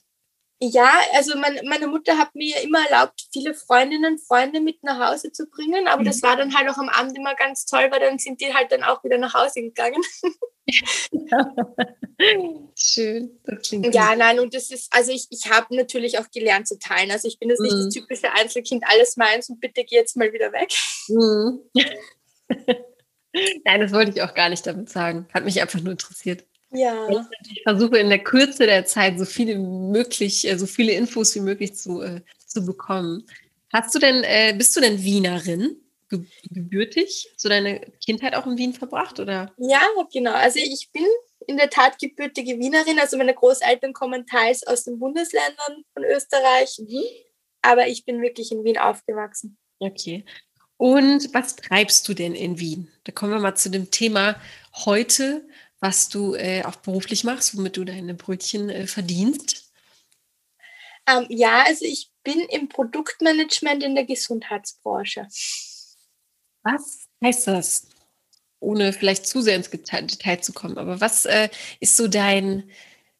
[0.72, 5.34] Ja, also mein, meine Mutter hat mir immer erlaubt, viele Freundinnen, Freunde mit nach Hause
[5.34, 6.05] zu bringen, aber mhm.
[6.05, 8.72] das war dann halt auch am Abend immer ganz toll, weil dann sind die halt
[8.72, 10.01] dann auch wieder nach Hause gegangen.
[12.78, 14.20] Schön, das klingt Ja, gut.
[14.20, 17.11] nein, und das ist, also ich, ich habe natürlich auch gelernt zu teilen.
[17.11, 17.89] Also ich bin jetzt nicht das mhm.
[17.89, 20.72] typische Einzelkind, alles meins und bitte geh jetzt mal wieder weg.
[21.09, 21.59] Mhm.
[23.66, 25.28] nein, das wollte ich auch gar nicht damit sagen.
[25.34, 26.45] Hat mich einfach nur interessiert.
[26.74, 27.08] Ja.
[27.50, 31.42] Ich versuche in der Kürze der Zeit so viele möglich, äh, so viele Infos wie
[31.42, 33.26] möglich zu, äh, zu bekommen.
[33.72, 35.78] Hast du denn, äh, bist du denn Wienerin?
[36.52, 37.32] gebürtig?
[37.38, 39.52] So deine Kindheit auch in Wien verbracht, oder?
[39.58, 40.34] Ja, genau.
[40.34, 41.06] Also ich bin
[41.48, 43.00] in der Tat gebürtige Wienerin.
[43.00, 47.04] Also meine Großeltern kommen teils aus den Bundesländern von Österreich, mhm.
[47.62, 49.58] aber ich bin wirklich in Wien aufgewachsen.
[49.80, 50.26] Okay.
[50.78, 52.92] Und was treibst du denn in Wien?
[53.06, 54.36] Da kommen wir mal zu dem Thema
[54.86, 55.48] heute
[55.84, 59.70] was du äh, auch beruflich machst, womit du deine Brötchen äh, verdienst?
[61.06, 65.28] Ähm, ja, also ich bin im Produktmanagement in der Gesundheitsbranche.
[66.64, 67.90] Was heißt das?
[68.62, 71.50] Ohne vielleicht zu sehr ins Detail zu kommen, aber was äh,
[71.82, 72.72] ist so dein,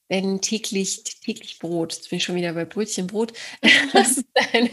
[0.08, 1.96] dein täglich, täglich Brot?
[1.96, 3.34] Jetzt bin ich schon wieder bei Brötchenbrot.
[3.92, 4.70] was, dein,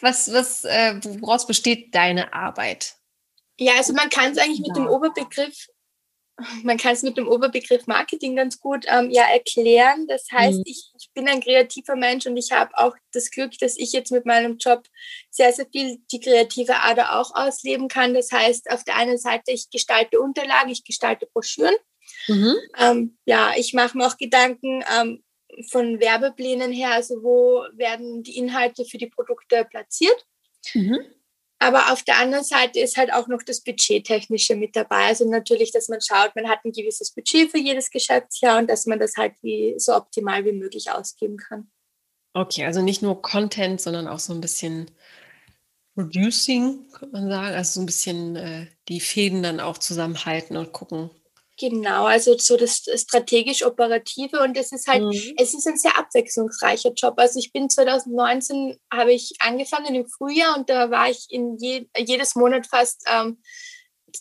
[0.00, 2.96] was, was äh, woraus besteht deine Arbeit?
[3.56, 5.68] Ja, also man kann es eigentlich mit dem Oberbegriff
[6.64, 10.06] man kann es mit dem Oberbegriff Marketing ganz gut ähm, ja erklären.
[10.08, 10.64] Das heißt, mhm.
[10.66, 14.10] ich, ich, bin ein kreativer Mensch und ich habe auch das Glück, dass ich jetzt
[14.10, 14.84] mit meinem Job
[15.30, 18.14] sehr, sehr viel die kreative Ader auch ausleben kann.
[18.14, 21.74] Das heißt, auf der einen Seite, ich gestalte Unterlagen, ich gestalte Broschüren.
[22.26, 22.56] Mhm.
[22.78, 25.22] Ähm, ja, ich mache mir auch Gedanken ähm,
[25.70, 30.26] von Werbeplänen her, also wo werden die Inhalte für die Produkte platziert.
[30.74, 30.98] Mhm.
[31.64, 35.06] Aber auf der anderen Seite ist halt auch noch das Budgettechnische mit dabei.
[35.06, 38.84] Also natürlich, dass man schaut, man hat ein gewisses Budget für jedes Geschäftsjahr und dass
[38.84, 41.70] man das halt wie, so optimal wie möglich ausgeben kann.
[42.34, 44.90] Okay, also nicht nur Content, sondern auch so ein bisschen
[45.94, 47.54] Producing, könnte man sagen.
[47.54, 51.08] Also so ein bisschen äh, die Fäden dann auch zusammenhalten und gucken,
[51.56, 55.34] Genau, also so das strategisch-operative und es ist halt, mhm.
[55.36, 57.14] es ist ein sehr abwechslungsreicher Job.
[57.16, 61.86] Also ich bin 2019, habe ich angefangen im Frühjahr und da war ich in je,
[61.96, 63.40] jedes Monat fast ähm,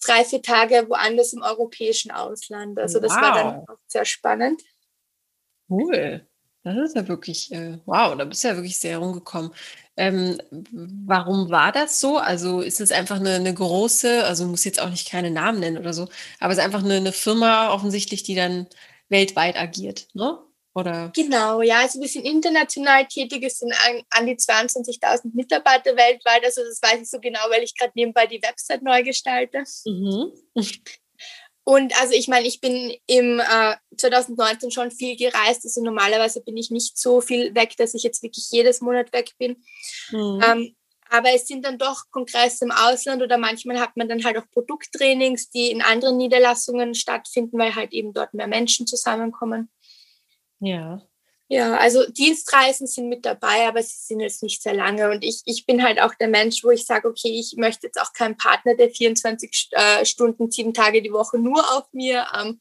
[0.06, 2.78] drei, vier Tage woanders im europäischen Ausland.
[2.80, 3.22] Also das wow.
[3.22, 4.62] war dann auch sehr spannend.
[5.68, 6.28] Cool.
[6.64, 9.52] Das ist ja wirklich, äh, wow, da bist du ja wirklich sehr rumgekommen.
[9.98, 10.40] Ähm,
[10.72, 12.18] warum war das so?
[12.18, 15.78] Also ist es einfach eine, eine große, also muss jetzt auch nicht keine Namen nennen
[15.78, 16.08] oder so,
[16.40, 18.68] aber es ist einfach eine, eine Firma offensichtlich, die dann
[19.10, 20.40] weltweit agiert, ne?
[20.76, 21.12] Oder?
[21.16, 26.44] Genau, ja, also wir sind international tätig, es sind an, an die 22.000 Mitarbeiter weltweit,
[26.44, 29.64] also das weiß ich so genau, weil ich gerade nebenbei die Website neu gestalte.
[29.86, 30.32] Mhm.
[31.66, 35.64] Und also ich meine, ich bin im äh, 2019 schon viel gereist.
[35.64, 39.32] Also normalerweise bin ich nicht so viel weg, dass ich jetzt wirklich jedes Monat weg
[39.38, 39.64] bin.
[40.12, 40.42] Mhm.
[40.46, 40.76] Ähm,
[41.10, 44.50] aber es sind dann doch Kongresse im Ausland oder manchmal hat man dann halt auch
[44.52, 49.70] Produkttrainings, die in anderen Niederlassungen stattfinden, weil halt eben dort mehr Menschen zusammenkommen.
[50.60, 51.02] Ja.
[51.54, 55.12] Ja, also Dienstreisen sind mit dabei, aber sie sind jetzt nicht sehr lange.
[55.12, 58.02] Und ich, ich bin halt auch der Mensch, wo ich sage, okay, ich möchte jetzt
[58.02, 62.60] auch keinen Partner, der 24 äh, Stunden, sieben Tage die Woche nur auf mir, ähm,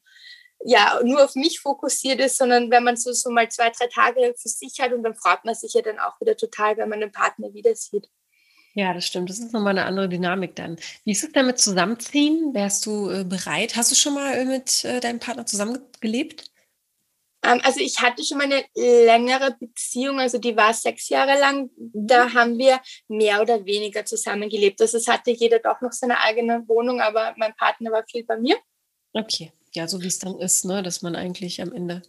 [0.63, 4.35] ja, nur auf mich fokussiert ist, sondern wenn man so, so mal zwei, drei Tage
[4.37, 6.99] für sich hat und dann freut man sich ja dann auch wieder total, wenn man
[6.99, 8.07] den Partner wieder sieht.
[8.75, 9.27] Ja, das stimmt.
[9.31, 10.77] Das ist nochmal eine andere Dynamik dann.
[11.03, 12.53] Wie ist es damit Zusammenziehen?
[12.53, 13.75] Wärst du äh, bereit?
[13.75, 16.52] Hast du schon mal äh, mit äh, deinem Partner zusammengelebt?
[17.43, 21.69] Ähm, also ich hatte schon mal eine längere Beziehung, also die war sechs Jahre lang.
[21.77, 24.81] Da haben wir mehr oder weniger zusammengelebt.
[24.81, 28.37] Also es hatte jeder doch noch seine eigene Wohnung, aber mein Partner war viel bei
[28.37, 28.57] mir.
[29.13, 30.81] Okay, ja, so wie es dann ist, ne?
[30.81, 32.01] dass man eigentlich am Ende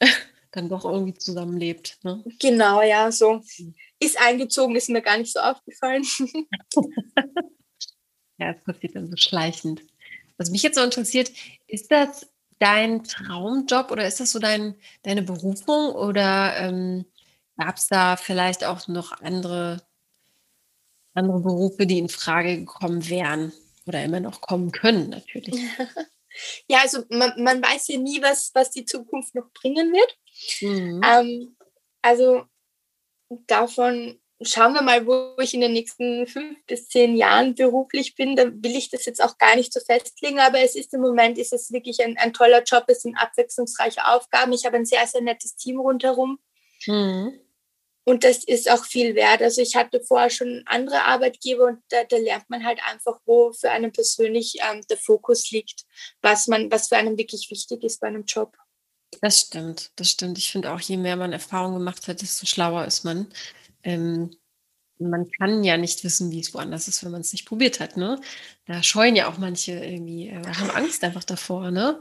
[0.52, 1.98] dann doch irgendwie zusammenlebt.
[2.02, 2.24] Ne?
[2.40, 3.42] Genau, ja, so.
[3.58, 3.74] Mhm.
[3.98, 6.04] Ist eingezogen, ist mir gar nicht so aufgefallen.
[8.38, 9.82] ja, es passiert dann so schleichend.
[10.38, 11.32] Was mich jetzt so interessiert,
[11.66, 12.26] ist das
[12.58, 17.04] dein Traumjob oder ist das so dein, deine Berufung oder ähm,
[17.58, 19.82] gab es da vielleicht auch noch andere,
[21.14, 23.52] andere Berufe, die in Frage gekommen wären?
[23.86, 25.54] oder immer noch kommen können, natürlich.
[26.68, 30.18] Ja, also man, man weiß ja nie, was, was die Zukunft noch bringen wird.
[30.60, 31.00] Mhm.
[31.02, 31.56] Ähm,
[32.02, 32.44] also
[33.46, 38.36] davon schauen wir mal, wo ich in den nächsten fünf bis zehn Jahren beruflich bin.
[38.36, 41.38] Da will ich das jetzt auch gar nicht so festlegen, aber es ist im Moment
[41.38, 42.84] ist es wirklich ein, ein toller Job.
[42.88, 44.52] Es sind abwechslungsreiche Aufgaben.
[44.52, 46.38] Ich habe ein sehr, sehr nettes Team rundherum.
[46.86, 47.40] Mhm.
[48.08, 49.42] Und das ist auch viel wert.
[49.42, 53.52] Also ich hatte vorher schon andere Arbeitgeber und da, da lernt man halt einfach, wo
[53.52, 55.84] für einen persönlich ähm, der Fokus liegt,
[56.22, 58.56] was man, was für einen wirklich wichtig ist bei einem Job.
[59.22, 60.38] Das stimmt, das stimmt.
[60.38, 63.26] Ich finde auch, je mehr man Erfahrung gemacht hat, desto schlauer ist man.
[63.82, 64.30] Ähm,
[64.98, 67.96] man kann ja nicht wissen, wie es woanders ist, wenn man es nicht probiert hat.
[67.96, 68.20] Ne?
[68.66, 72.00] Da scheuen ja auch manche irgendwie, äh, haben Angst einfach davor, ne?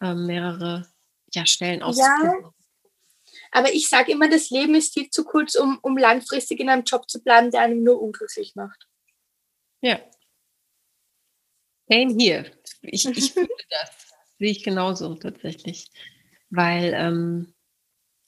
[0.00, 0.86] Ähm, mehrere
[1.32, 2.42] ja, Stellen auszuprobieren.
[2.42, 2.52] Ja.
[3.50, 6.84] Aber ich sage immer, das Leben ist viel zu kurz, um, um langfristig in einem
[6.84, 8.86] Job zu bleiben, der einen nur unglücklich macht.
[9.80, 10.00] Ja.
[11.88, 12.50] Same hier.
[12.82, 13.90] Ich, ich fühle das.
[14.38, 15.90] Sehe ich genauso tatsächlich.
[16.50, 17.54] Weil, ähm,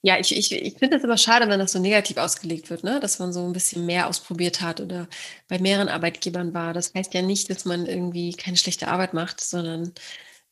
[0.03, 3.01] ja, ich, ich, ich finde es aber schade, wenn das so negativ ausgelegt wird, ne?
[3.01, 5.09] dass man so ein bisschen mehr ausprobiert hat oder
[5.49, 6.73] bei mehreren Arbeitgebern war.
[6.73, 9.93] Das heißt ja nicht, dass man irgendwie keine schlechte Arbeit macht, sondern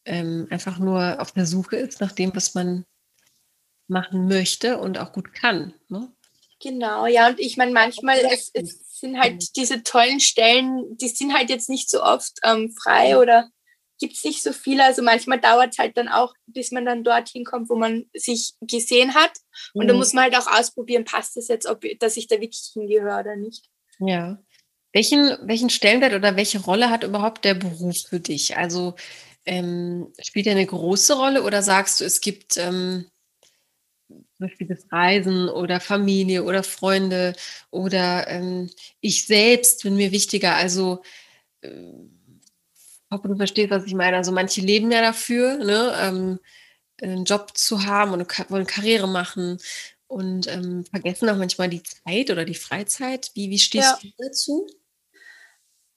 [0.05, 2.85] ähm, einfach nur auf der Suche ist nach dem, was man
[3.89, 5.73] machen möchte und auch gut kann.
[5.89, 6.13] Ne?
[6.61, 11.33] Genau, ja, und ich meine, manchmal es, es sind halt diese tollen Stellen, die sind
[11.33, 13.49] halt jetzt nicht so oft ähm, frei oder
[13.99, 14.85] gibt es nicht so viele.
[14.85, 18.55] Also manchmal dauert es halt dann auch, bis man dann dorthin kommt, wo man sich
[18.61, 19.33] gesehen hat.
[19.75, 19.89] Und mhm.
[19.89, 23.21] da muss man halt auch ausprobieren, passt das jetzt, ob dass ich da wirklich hingehöre
[23.21, 23.67] oder nicht.
[23.99, 24.39] Ja.
[24.93, 28.57] Welchen, welchen Stellenwert oder welche Rolle hat überhaupt der Beruf für dich?
[28.57, 28.95] Also
[29.45, 33.07] ähm, spielt er eine große Rolle oder sagst du, es gibt ähm,
[34.09, 37.35] zum Beispiel das Reisen oder Familie oder Freunde
[37.71, 38.71] oder ähm,
[39.01, 40.55] ich selbst bin mir wichtiger.
[40.55, 41.03] Also
[41.61, 42.18] äh, ich
[43.11, 44.17] hoffe, du verstehst, was ich meine.
[44.17, 46.39] Also manche leben ja dafür, ne, ähm,
[47.01, 49.59] einen Job zu haben und wollen Karriere machen
[50.09, 53.31] und ähm, vergessen auch manchmal die Zeit oder die Freizeit.
[53.35, 54.11] Wie, wie stehst ja.
[54.17, 54.67] du dazu?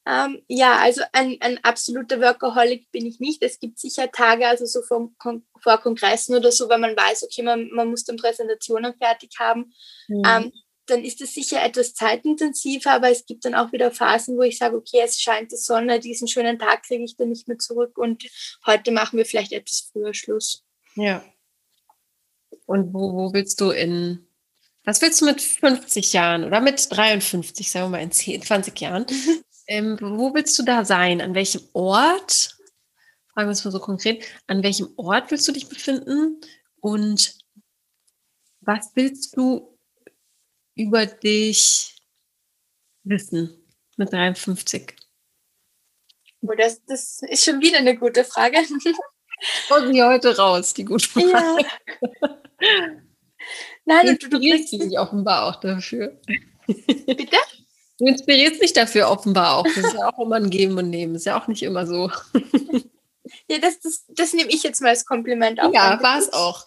[0.05, 3.43] Ähm, ja, also ein, ein absoluter Workaholic bin ich nicht.
[3.43, 5.11] Es gibt sicher Tage, also so vor,
[5.59, 9.73] vor Kongressen oder so, wenn man weiß, okay, man, man muss dann Präsentationen fertig haben.
[10.07, 10.23] Mhm.
[10.27, 10.51] Ähm,
[10.91, 14.57] dann ist es sicher etwas zeitintensiver, aber es gibt dann auch wieder Phasen, wo ich
[14.57, 17.97] sage, okay, es scheint die Sonne, diesen schönen Tag kriege ich dann nicht mehr zurück
[17.97, 18.23] und
[18.65, 20.63] heute machen wir vielleicht etwas früher Schluss.
[20.95, 21.23] Ja.
[22.65, 24.27] Und wo, wo willst du in,
[24.83, 28.79] was willst du mit 50 Jahren oder mit 53, sagen wir mal in 10, 20
[28.79, 29.05] Jahren,
[29.71, 31.21] Ähm, wo willst du da sein?
[31.21, 32.57] An welchem Ort?
[33.33, 34.25] Fragen wir es mal so konkret.
[34.47, 36.41] An welchem Ort willst du dich befinden?
[36.81, 37.37] Und
[38.59, 39.77] was willst du
[40.75, 41.95] über dich
[43.03, 43.65] wissen
[43.97, 44.95] mit 53?
[46.41, 48.57] Oh, das, das ist schon wieder eine gute Frage.
[49.69, 51.27] Kommt sie heute raus, die gute Frage.
[51.29, 52.39] Ja.
[53.85, 56.19] Nein, du, du dich offenbar auch dafür.
[56.67, 57.37] Bitte?
[57.97, 59.63] Du inspirierst dich dafür offenbar auch.
[59.63, 61.15] Das ist ja auch immer ein Geben und Nehmen.
[61.15, 62.11] Ist ja auch nicht immer so.
[63.47, 65.73] Ja, das, das, das nehme ich jetzt mal als Kompliment auf.
[65.73, 66.65] Ja, war es auch.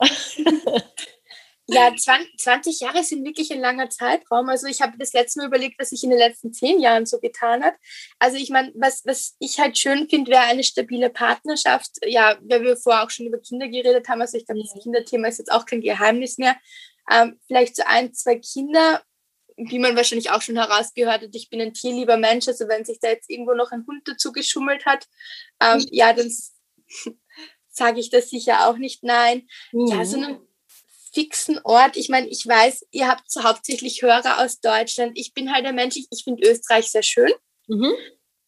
[1.67, 4.49] Ja, 20, 20 Jahre sind wirklich ein langer Zeitraum.
[4.49, 7.21] Also ich habe das letzte Mal überlegt, was sich in den letzten zehn Jahren so
[7.21, 7.75] getan hat.
[8.19, 11.91] Also ich meine, was, was ich halt schön finde, wäre eine stabile Partnerschaft.
[12.05, 14.21] Ja, weil wir vorher auch schon über Kinder geredet haben.
[14.21, 16.57] Also ich glaube, das Kinderthema ist jetzt auch kein Geheimnis mehr.
[17.11, 19.03] Ähm, vielleicht so ein, zwei Kinder
[19.57, 22.49] wie man wahrscheinlich auch schon herausgehört hat, ich bin ein tierlieber Mensch.
[22.49, 25.07] Also wenn sich da jetzt irgendwo noch ein Hund dazu geschummelt hat,
[25.61, 26.29] ähm, ja, dann
[27.71, 29.47] sage ich das sicher auch nicht nein.
[29.73, 29.87] Mhm.
[29.87, 30.41] Ja, so einen
[31.15, 31.97] fixen Ort.
[31.97, 35.13] Ich meine, ich weiß, ihr habt hauptsächlich Hörer aus Deutschland.
[35.19, 37.31] Ich bin halt ein Mensch, ich, ich finde Österreich sehr schön.
[37.69, 37.95] Mhm.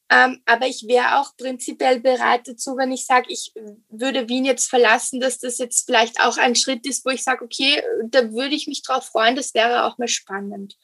[0.09, 3.53] Ähm, aber ich wäre auch prinzipiell bereit dazu, wenn ich sage, ich
[3.89, 7.45] würde Wien jetzt verlassen, dass das jetzt vielleicht auch ein Schritt ist, wo ich sage,
[7.45, 10.77] okay, da würde ich mich drauf freuen, das wäre auch mal spannend.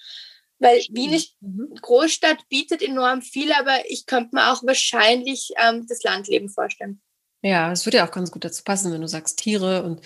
[0.59, 1.73] Weil Wien ist mhm.
[1.81, 7.01] Großstadt, bietet enorm viel, aber ich könnte mir auch wahrscheinlich ähm, das Landleben vorstellen.
[7.43, 10.01] Ja, es würde ja auch ganz gut dazu passen, wenn du sagst Tiere und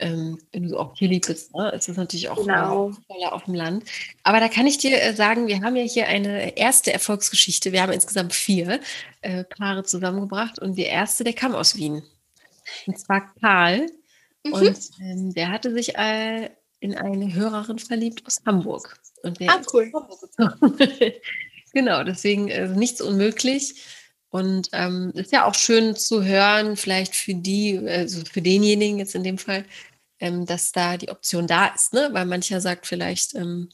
[0.00, 2.92] ähm, wenn du auch hier bist, ne, ist das natürlich auch genau.
[3.30, 3.84] auf dem Land.
[4.22, 7.72] Aber da kann ich dir äh, sagen, wir haben ja hier eine erste Erfolgsgeschichte.
[7.72, 8.80] Wir haben insgesamt vier
[9.22, 12.02] äh, Paare zusammengebracht und der erste, der kam aus Wien.
[12.86, 13.86] Und zwar Karl.
[14.44, 14.52] Mhm.
[14.52, 18.98] Und ähm, der hatte sich äh, in eine Hörerin verliebt aus Hamburg.
[19.22, 19.92] Und der ah, cool.
[21.72, 23.74] genau, deswegen äh, nichts unmöglich.
[24.30, 29.16] Und ähm, ist ja auch schön zu hören, vielleicht für die, also für denjenigen jetzt
[29.16, 29.64] in dem Fall,
[30.20, 32.10] ähm, dass da die Option da ist, ne?
[32.12, 33.70] Weil mancher sagt vielleicht, ähm,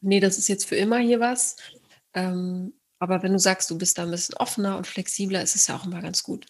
[0.00, 1.56] nee, das ist jetzt für immer hier was.
[2.14, 5.66] Ähm, Aber wenn du sagst, du bist da ein bisschen offener und flexibler, ist es
[5.66, 6.46] ja auch immer ganz gut.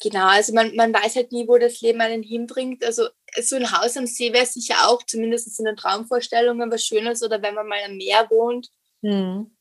[0.00, 2.84] Genau, also man, man weiß halt nie, wo das Leben einen hinbringt.
[2.84, 3.08] Also
[3.40, 7.40] so ein Haus am See wäre sicher auch, zumindest in den Traumvorstellungen, was Schönes oder
[7.42, 8.68] wenn man mal am Meer wohnt.
[9.02, 9.56] Mhm.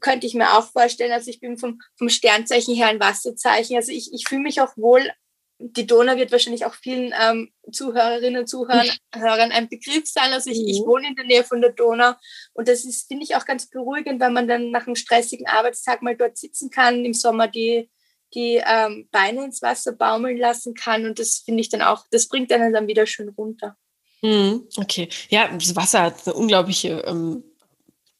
[0.00, 1.12] Könnte ich mir auch vorstellen.
[1.12, 3.76] Also ich bin vom, vom Sternzeichen her ein Wasserzeichen.
[3.76, 5.10] Also ich, ich fühle mich auch wohl
[5.58, 8.90] die Donau wird wahrscheinlich auch vielen ähm, Zuhörerinnen und Zuhörern
[9.52, 10.32] ein Begriff sein.
[10.32, 10.86] Also ich, ich, mhm.
[10.86, 12.12] wohne in der Nähe von der Donau
[12.52, 16.02] und das ist, finde ich, auch ganz beruhigend, wenn man dann nach einem stressigen Arbeitstag
[16.02, 17.90] mal dort sitzen kann, im Sommer die,
[18.34, 22.28] die ähm, Beine ins Wasser baumeln lassen kann und das finde ich dann auch, das
[22.28, 23.76] bringt einen dann wieder schön runter.
[24.22, 27.44] Mhm, okay, ja, das Wasser hat eine unglaubliche ähm,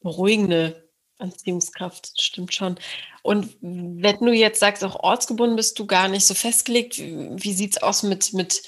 [0.01, 0.86] beruhigende
[1.19, 2.77] Anziehungskraft, stimmt schon.
[3.23, 7.77] Und wenn du jetzt sagst, auch ortsgebunden bist du gar nicht so festgelegt, wie sieht
[7.77, 8.63] es aus mit, mit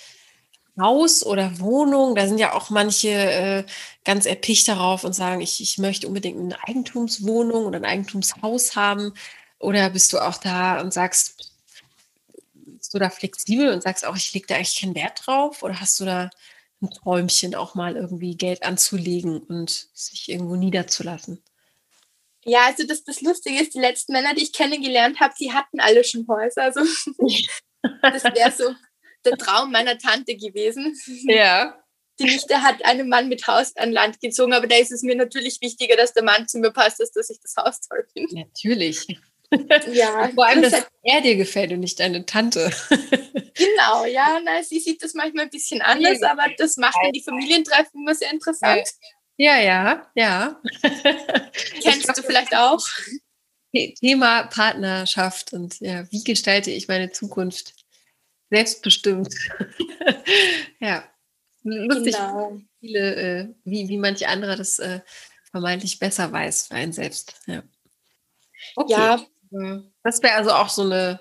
[0.79, 2.15] Haus oder Wohnung?
[2.15, 3.65] Da sind ja auch manche äh,
[4.05, 9.13] ganz erpicht darauf und sagen, ich, ich möchte unbedingt eine Eigentumswohnung oder ein Eigentumshaus haben.
[9.59, 11.53] Oder bist du auch da und sagst,
[12.65, 15.63] bist du da flexibel und sagst auch, ich lege da eigentlich keinen Wert drauf?
[15.63, 16.31] Oder hast du da
[16.81, 21.43] ein Träumchen auch mal irgendwie Geld anzulegen und sich irgendwo niederzulassen?
[22.49, 25.81] Ja, also das, das Lustige ist, die letzten Männer, die ich kennengelernt habe, die hatten
[25.81, 26.65] alle schon Häuser.
[26.65, 26.81] Also
[28.03, 28.75] das wäre so
[29.25, 30.97] der Traum meiner Tante gewesen.
[31.27, 31.79] Ja.
[32.19, 35.15] Die Nichte hat einen Mann mit Haus an Land gezogen, aber da ist es mir
[35.15, 38.35] natürlich wichtiger, dass der Mann zu mir passt, als dass ich das Haus toll finde.
[38.35, 39.07] Natürlich.
[39.93, 42.71] Ja, Vor allem, dass er dir gefällt und nicht deine Tante.
[43.59, 47.25] Genau, ja, na, sie sieht das manchmal ein bisschen anders, aber das macht dann die
[47.25, 48.87] Familientreffen immer sehr interessant.
[48.87, 49.09] Ja,
[49.39, 50.61] ja, ja.
[51.83, 52.85] Kennst glaub, du vielleicht auch?
[53.73, 57.75] Thema Partnerschaft und ja, wie gestalte ich meine Zukunft
[58.51, 59.35] selbstbestimmt?
[60.81, 61.05] ja,
[61.63, 62.59] lustig, genau.
[62.81, 65.01] viele, äh, wie, wie manche andere das äh,
[65.51, 67.35] vermeintlich besser weiß für einen selbst.
[67.47, 67.63] Ja,
[68.75, 68.93] okay.
[68.93, 69.83] ja.
[70.03, 71.21] das wäre also auch so eine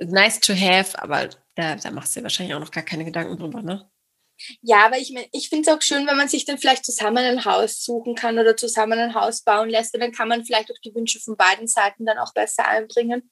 [0.00, 3.36] nice to have, aber da, da machst du dir wahrscheinlich auch noch gar keine Gedanken
[3.36, 3.90] drüber, ne?
[4.62, 7.44] Ja, aber ich, ich finde es auch schön, wenn man sich dann vielleicht zusammen ein
[7.44, 9.94] Haus suchen kann oder zusammen ein Haus bauen lässt.
[9.94, 13.30] Und dann kann man vielleicht auch die Wünsche von beiden Seiten dann auch besser einbringen.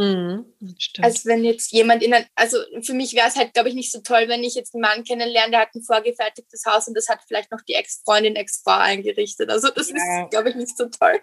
[0.00, 0.54] Mhm,
[1.02, 3.90] als wenn jetzt jemand in ein, also für mich wäre es halt, glaube ich, nicht
[3.90, 7.08] so toll, wenn ich jetzt einen Mann kennenlerne, der hat ein vorgefertigtes Haus und das
[7.08, 9.50] hat vielleicht noch die Ex-Freundin, Ex-Frau eingerichtet.
[9.50, 9.96] Also das ja.
[9.96, 11.20] ist, glaube ich, nicht so toll.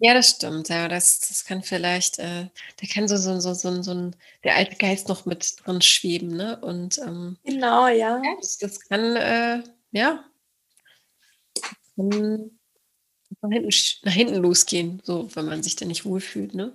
[0.00, 0.68] Ja, das stimmt.
[0.68, 2.46] Ja, das, das kann vielleicht, äh,
[2.80, 6.28] da kann so, so, so, so, so ein, der alte Geist noch mit drin schweben,
[6.28, 6.60] ne?
[6.60, 8.22] Und ähm, genau, ja.
[8.40, 10.24] Das, das kann, äh, ja,
[11.96, 12.50] kann
[13.40, 13.70] nach hinten,
[14.02, 16.72] nach hinten losgehen, so, wenn man sich da nicht wohlfühlt, ne?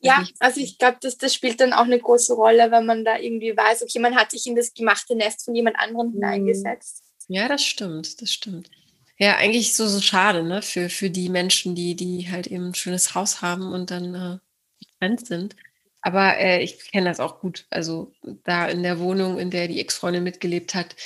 [0.00, 3.18] Ja, also ich glaube, das, das spielt dann auch eine große Rolle, wenn man da
[3.18, 6.14] irgendwie weiß, okay, man hat sich in das gemachte Nest von jemand anderem mhm.
[6.14, 7.02] hineingesetzt.
[7.28, 8.70] Ja, das stimmt, das stimmt.
[9.18, 12.74] Ja, eigentlich so, so schade, ne, für, für die Menschen, die, die halt eben ein
[12.74, 14.38] schönes Haus haben und dann äh,
[14.84, 15.56] getrennt sind.
[16.02, 17.66] Aber äh, ich kenne das auch gut.
[17.70, 18.12] Also
[18.44, 20.96] da in der Wohnung, in der die Ex-Freundin mitgelebt hat,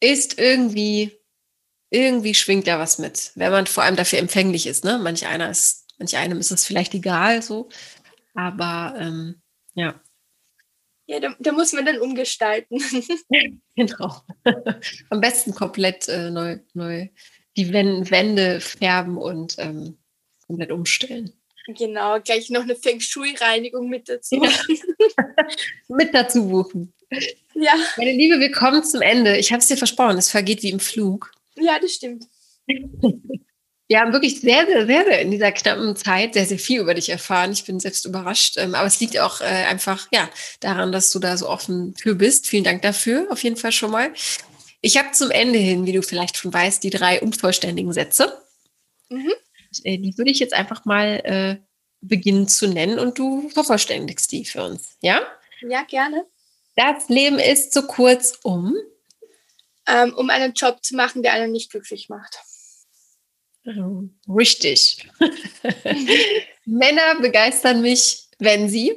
[0.00, 1.18] ist irgendwie,
[1.90, 4.84] irgendwie schwingt da was mit, wenn man vor allem dafür empfänglich ist.
[4.84, 4.98] Ne?
[4.98, 7.68] Manch einer ist, manch einem ist es vielleicht egal so.
[8.34, 9.42] Aber ähm,
[9.74, 10.00] ja.
[11.06, 12.78] Ja, da, da, muss man dann umgestalten.
[13.76, 14.22] genau.
[15.10, 17.08] Am besten komplett äh, neu, neu
[17.56, 19.96] die Wände färben und ähm,
[20.46, 21.32] komplett umstellen.
[21.68, 24.36] Genau, gleich noch eine Feng Shui-Reinigung mit dazu.
[25.88, 26.92] Mit dazu buchen.
[27.54, 27.72] Ja.
[27.96, 29.36] Meine Liebe, wir kommen zum Ende.
[29.36, 31.32] Ich habe es dir versprochen, es vergeht wie im Flug.
[31.56, 32.26] Ja, das stimmt.
[33.88, 36.94] Wir haben wirklich sehr, sehr, sehr, sehr in dieser knappen Zeit sehr, sehr viel über
[36.94, 37.52] dich erfahren.
[37.52, 38.56] Ich bin selbst überrascht.
[38.56, 40.28] Ähm, aber es liegt auch äh, einfach ja,
[40.58, 42.48] daran, dass du da so offen für bist.
[42.48, 44.12] Vielen Dank dafür, auf jeden Fall schon mal.
[44.86, 48.40] Ich habe zum Ende hin, wie du vielleicht schon weißt, die drei unvollständigen Sätze.
[49.08, 49.32] Mhm.
[49.82, 51.56] Äh, die würde ich jetzt einfach mal äh,
[52.00, 54.96] beginnen zu nennen und du vervollständigst die für uns.
[55.00, 55.22] Ja?
[55.62, 56.24] Ja, gerne.
[56.76, 58.76] Das Leben ist zu kurz, um?
[59.88, 62.38] Ähm, um einen Job zu machen, der einen nicht glücklich macht.
[64.28, 65.04] Richtig.
[66.64, 68.94] Männer begeistern mich, wenn sie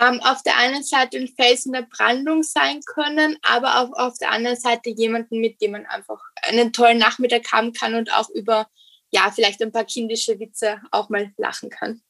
[0.00, 4.30] ähm, auf der einen Seite ein Felsen der Brandung sein können, aber auch auf der
[4.30, 8.66] anderen Seite jemanden, mit dem man einfach einen tollen Nachmittag haben kann und auch über,
[9.10, 12.00] ja, vielleicht ein paar kindische Witze auch mal lachen kann.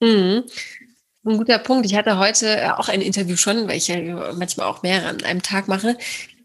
[0.00, 0.44] Mhm.
[1.24, 1.84] Ein guter Punkt.
[1.84, 5.42] Ich hatte heute auch ein Interview schon, weil ich ja manchmal auch mehrere an einem
[5.42, 5.98] Tag mache.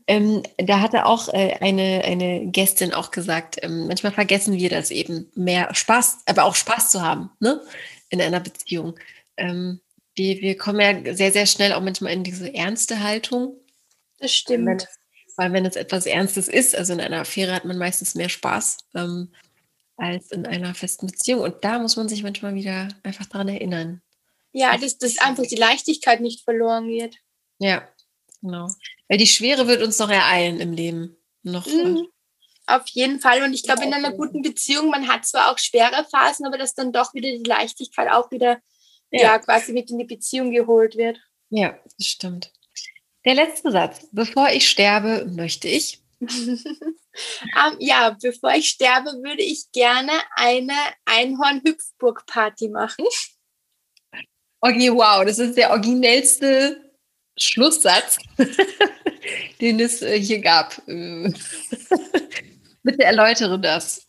[0.07, 4.91] Ähm, da hatte auch äh, eine, eine Gästin auch gesagt, ähm, manchmal vergessen wir das
[4.91, 7.61] eben, mehr Spaß, aber auch Spaß zu haben ne?
[8.09, 8.99] in einer Beziehung.
[9.37, 9.81] Ähm,
[10.15, 13.57] wir, wir kommen ja sehr, sehr schnell auch manchmal in diese ernste Haltung.
[14.19, 14.65] Das stimmt.
[14.67, 14.87] Weil,
[15.37, 18.77] weil wenn es etwas Ernstes ist, also in einer Affäre hat man meistens mehr Spaß.
[18.95, 19.31] Ähm,
[19.97, 21.41] als in einer festen Beziehung.
[21.41, 24.01] Und da muss man sich manchmal wieder einfach daran erinnern.
[24.51, 27.17] Ja, dass, dass einfach die Leichtigkeit nicht verloren wird.
[27.59, 27.87] Ja,
[28.41, 28.69] genau.
[29.07, 31.17] Weil die Schwere wird uns noch ereilen im Leben.
[31.43, 31.65] Noch.
[31.65, 32.07] Mhm.
[32.67, 33.43] Auf jeden Fall.
[33.43, 36.73] Und ich glaube, in einer guten Beziehung, man hat zwar auch schwere Phasen, aber dass
[36.73, 38.59] dann doch wieder die Leichtigkeit auch wieder
[39.15, 39.33] ja.
[39.33, 41.19] ja quasi mit in die Beziehung geholt wird.
[41.49, 42.53] Ja, das stimmt.
[43.25, 44.07] Der letzte Satz.
[44.11, 45.99] Bevor ich sterbe, möchte ich.
[46.19, 46.21] um,
[47.79, 53.05] ja, bevor ich sterbe, würde ich gerne eine Einhorn-Hüpfburg-Party machen.
[54.61, 56.85] Okay, wow, das ist der originellste
[57.37, 58.17] Schlusssatz,
[59.61, 60.81] den es äh, hier gab.
[60.85, 61.33] Bitte
[63.03, 64.04] erläutere das.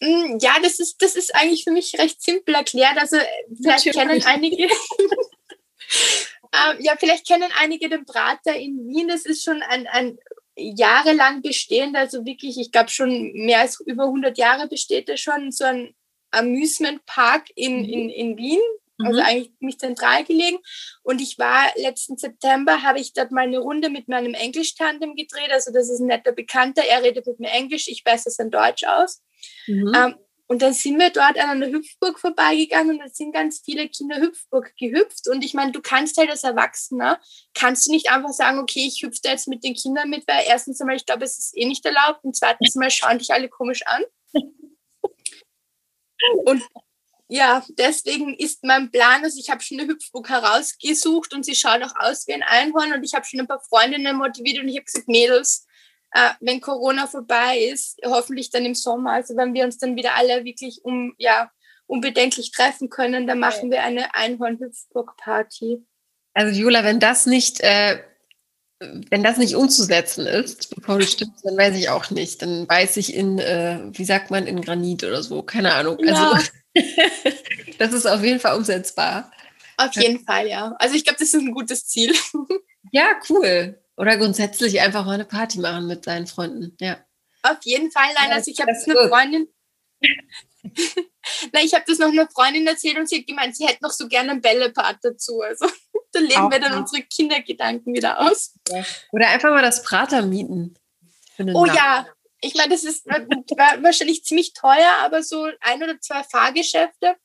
[0.00, 2.96] Mm, ja, das ist, das ist eigentlich für mich recht simpel erklärt.
[2.98, 3.16] Also
[3.56, 3.96] vielleicht Natürlich.
[3.96, 4.62] kennen einige.
[6.52, 9.08] ähm, ja, vielleicht kennen einige den Prater in Wien.
[9.08, 10.18] Das ist schon ein, ein
[10.58, 15.52] jahrelang bestehend, also wirklich, ich glaube schon mehr als über 100 Jahre besteht er schon,
[15.52, 15.94] so ein
[16.30, 17.88] Amusement Park in, mhm.
[17.88, 18.60] in, in Wien,
[18.98, 19.26] also mhm.
[19.26, 20.58] eigentlich ziemlich zentral gelegen.
[21.02, 25.52] Und ich war letzten September, habe ich dort mal eine Runde mit meinem Englisch-Tandem gedreht.
[25.52, 26.82] Also das ist ein netter Bekannter.
[26.84, 29.22] Er redet mit mir Englisch, ich weiß es in Deutsch aus.
[29.66, 29.92] Mhm.
[29.94, 30.14] Ähm,
[30.50, 34.16] und dann sind wir dort an einer Hüpfburg vorbeigegangen und da sind ganz viele Kinder
[34.16, 35.28] Hüpfburg gehüpft.
[35.28, 37.20] Und ich meine, du kannst halt als Erwachsener,
[37.52, 40.44] kannst du nicht einfach sagen, okay, ich hüpfe da jetzt mit den Kindern mit, weil
[40.46, 43.50] erstens einmal, ich glaube, es ist eh nicht erlaubt und zweitens einmal schauen dich alle
[43.50, 44.02] komisch an.
[46.44, 46.62] Und
[47.28, 51.82] ja, deswegen ist mein Plan, also ich habe schon eine Hüpfburg herausgesucht und sie schaut
[51.82, 54.76] auch aus wie ein Einhorn und ich habe schon ein paar Freundinnen motiviert und ich
[54.76, 55.66] habe gesagt, Mädels,
[56.12, 60.14] äh, wenn Corona vorbei ist, hoffentlich dann im Sommer, also wenn wir uns dann wieder
[60.14, 61.50] alle wirklich um, ja,
[61.86, 65.84] unbedenklich treffen können, dann machen wir eine Einhorn-Hüpfburg-Party.
[66.34, 67.98] Also Jula, wenn das nicht, äh,
[68.78, 72.42] wenn das nicht umzusetzen ist, bevor du stimmst, dann weiß ich auch nicht.
[72.42, 75.98] Dann weiß ich in, äh, wie sagt man, in Granit oder so, keine Ahnung.
[75.98, 76.40] Also ja.
[77.78, 79.32] das ist auf jeden Fall umsetzbar.
[79.78, 80.74] Auf jeden Fall, ja.
[80.78, 82.14] Also ich glaube, das ist ein gutes Ziel.
[82.92, 83.80] ja, cool.
[83.98, 87.04] Oder grundsätzlich einfach mal eine Party machen mit seinen Freunden, ja.
[87.42, 89.08] Auf jeden Fall, nein, also ich habe eine gut.
[89.08, 89.48] Freundin.
[91.52, 93.90] Nein, ich habe das noch einer Freundin erzählt und sie hat gemeint, sie hätte noch
[93.90, 95.40] so gerne einen Bällepart dazu.
[95.40, 95.66] Also
[96.12, 98.54] da leben Auch wir dann unsere Kindergedanken wieder aus.
[99.12, 100.74] Oder einfach mal das Prater mieten.
[101.38, 101.76] Oh Nacht.
[101.76, 102.06] ja,
[102.40, 103.06] ich meine, das ist
[103.82, 107.16] wahrscheinlich ziemlich teuer, aber so ein oder zwei Fahrgeschäfte,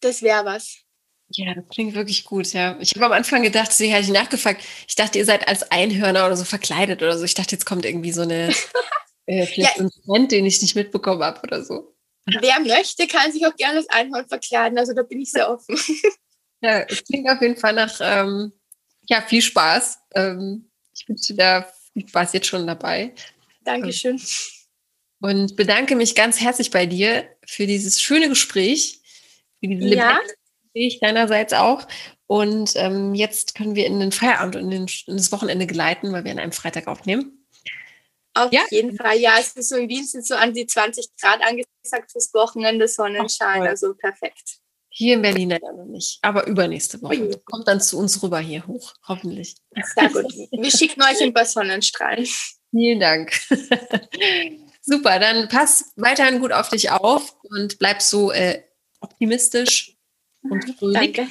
[0.00, 0.83] das wäre was.
[1.30, 2.76] Ja, das klingt wirklich gut, ja.
[2.80, 6.26] Ich habe am Anfang gedacht, sie hätte ich nachgefragt, ich dachte, ihr seid als Einhörner
[6.26, 7.24] oder so verkleidet oder so.
[7.24, 8.54] Ich dachte, jetzt kommt irgendwie so eine,
[9.26, 9.84] äh, vielleicht ja.
[9.84, 11.94] ein Trend, den ich nicht mitbekommen habe oder so.
[12.26, 14.78] Wer möchte, kann sich auch gerne als Einhorn verkleiden.
[14.78, 15.76] Also da bin ich sehr offen.
[16.62, 18.52] ja, es klingt auf jeden Fall nach ähm,
[19.08, 19.98] ja, viel Spaß.
[20.14, 23.14] Ähm, ich wünsche dir da viel Spaß jetzt schon dabei.
[23.62, 24.20] Dankeschön.
[25.20, 29.00] Und bedanke mich ganz herzlich bei dir für dieses schöne Gespräch,
[29.60, 30.18] für diese ja.
[30.74, 31.86] Gespräch deinerseits auch.
[32.26, 36.24] Und ähm, jetzt können wir in den Feierabend und in, in, das Wochenende geleiten, weil
[36.24, 37.46] wir an einem Freitag aufnehmen.
[38.34, 38.62] Auf ja.
[38.70, 39.36] jeden Fall, ja.
[39.38, 43.62] Es ist so in Wien sind so an die 20 Grad angesagt fürs Wochenende, Sonnenschein,
[43.62, 44.58] Ach, also perfekt.
[44.88, 47.20] Hier in Berlin leider noch nicht, aber übernächste Woche.
[47.20, 47.36] Ui.
[47.44, 49.56] Kommt dann zu uns rüber hier hoch, hoffentlich.
[49.94, 50.32] Sehr gut.
[50.52, 52.26] Wir schicken euch ein paar Sonnenstrahlen.
[52.70, 53.32] Vielen Dank.
[54.82, 58.62] Super, dann pass weiterhin gut auf dich auf und bleib so äh,
[59.00, 59.93] optimistisch
[60.48, 61.12] und fröhlich.
[61.14, 61.28] Danke.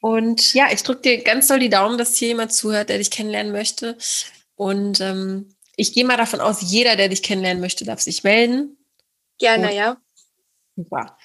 [0.00, 3.10] Und ja, ich drücke dir ganz doll die Daumen, dass hier jemand zuhört, der dich
[3.10, 3.96] kennenlernen möchte.
[4.54, 8.76] Und ähm, ich gehe mal davon aus, jeder, der dich kennenlernen möchte, darf sich melden.
[9.38, 9.96] Gerne, und, ja.
[10.76, 11.18] Super.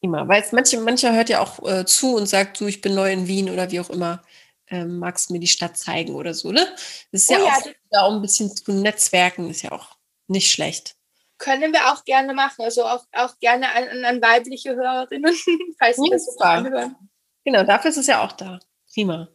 [0.00, 0.28] Immer.
[0.28, 3.26] Weil manche, mancher hört ja auch äh, zu und sagt, du, ich bin neu in
[3.26, 4.22] Wien oder wie auch immer.
[4.68, 6.66] Ähm, magst du mir die Stadt zeigen oder so, ne?
[7.10, 9.96] Das ist oh, ja, ja auch da um ein bisschen zu netzwerken, ist ja auch
[10.26, 10.97] nicht schlecht.
[11.38, 15.34] Können wir auch gerne machen, also auch, auch gerne an, an weibliche Hörerinnen,
[15.78, 16.44] falls sie ja, das super.
[16.46, 16.96] anhören.
[17.44, 18.58] Genau, dafür ist es ja auch da.
[18.92, 19.28] Prima.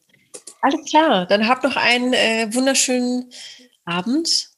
[0.62, 3.32] Alles klar, dann habt noch einen äh, wunderschönen
[3.86, 4.50] Abend.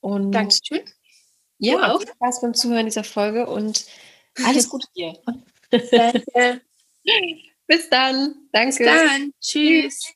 [0.00, 0.82] Und Dankeschön.
[1.58, 3.86] Ja, viel Spaß beim Zuhören dieser Folge und
[4.44, 5.14] alles Gute dir.
[5.70, 6.60] Danke.
[7.66, 8.34] Bis dann.
[8.52, 8.84] Danke.
[8.84, 9.32] Bis dann.
[9.40, 10.14] Tschüss.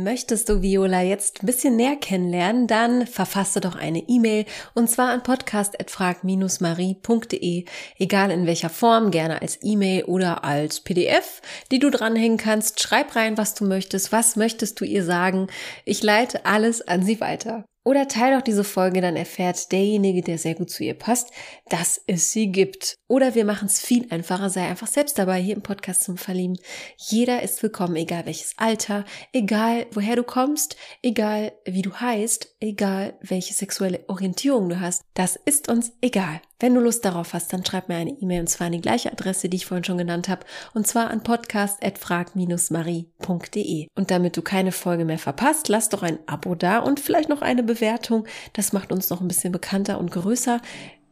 [0.00, 5.10] Möchtest du Viola jetzt ein bisschen näher kennenlernen, dann verfasse doch eine E-Mail und zwar
[5.10, 7.64] an podcast.frag-marie.de,
[7.98, 11.42] egal in welcher Form, gerne als E-Mail oder als PDF,
[11.72, 12.80] die du dranhängen kannst.
[12.80, 15.48] Schreib rein, was du möchtest, was möchtest du ihr sagen.
[15.84, 17.64] Ich leite alles an sie weiter.
[17.88, 21.30] Oder teil doch diese Folge, dann erfährt derjenige, der sehr gut zu ihr passt,
[21.70, 22.98] dass es sie gibt.
[23.06, 26.58] Oder wir machen es viel einfacher, sei einfach selbst dabei hier im Podcast zum Verlieben.
[26.98, 33.16] Jeder ist willkommen, egal welches Alter, egal woher du kommst, egal wie du heißt, egal
[33.22, 35.00] welche sexuelle Orientierung du hast.
[35.14, 36.42] Das ist uns egal.
[36.60, 39.12] Wenn du Lust darauf hast, dann schreib mir eine E-Mail und zwar an die gleiche
[39.12, 40.44] Adresse, die ich vorhin schon genannt habe,
[40.74, 43.86] und zwar an podcast.frag-marie.de.
[43.94, 47.42] Und damit du keine Folge mehr verpasst, lass doch ein Abo da und vielleicht noch
[47.42, 48.26] eine Bewertung.
[48.54, 50.60] Das macht uns noch ein bisschen bekannter und größer.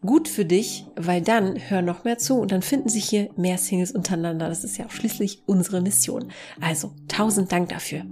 [0.05, 3.59] Gut für dich, weil dann hör noch mehr zu und dann finden sich hier mehr
[3.59, 4.49] Singles untereinander.
[4.49, 6.33] Das ist ja auch schließlich unsere Mission.
[6.61, 8.05] Also, tausend Dank dafür.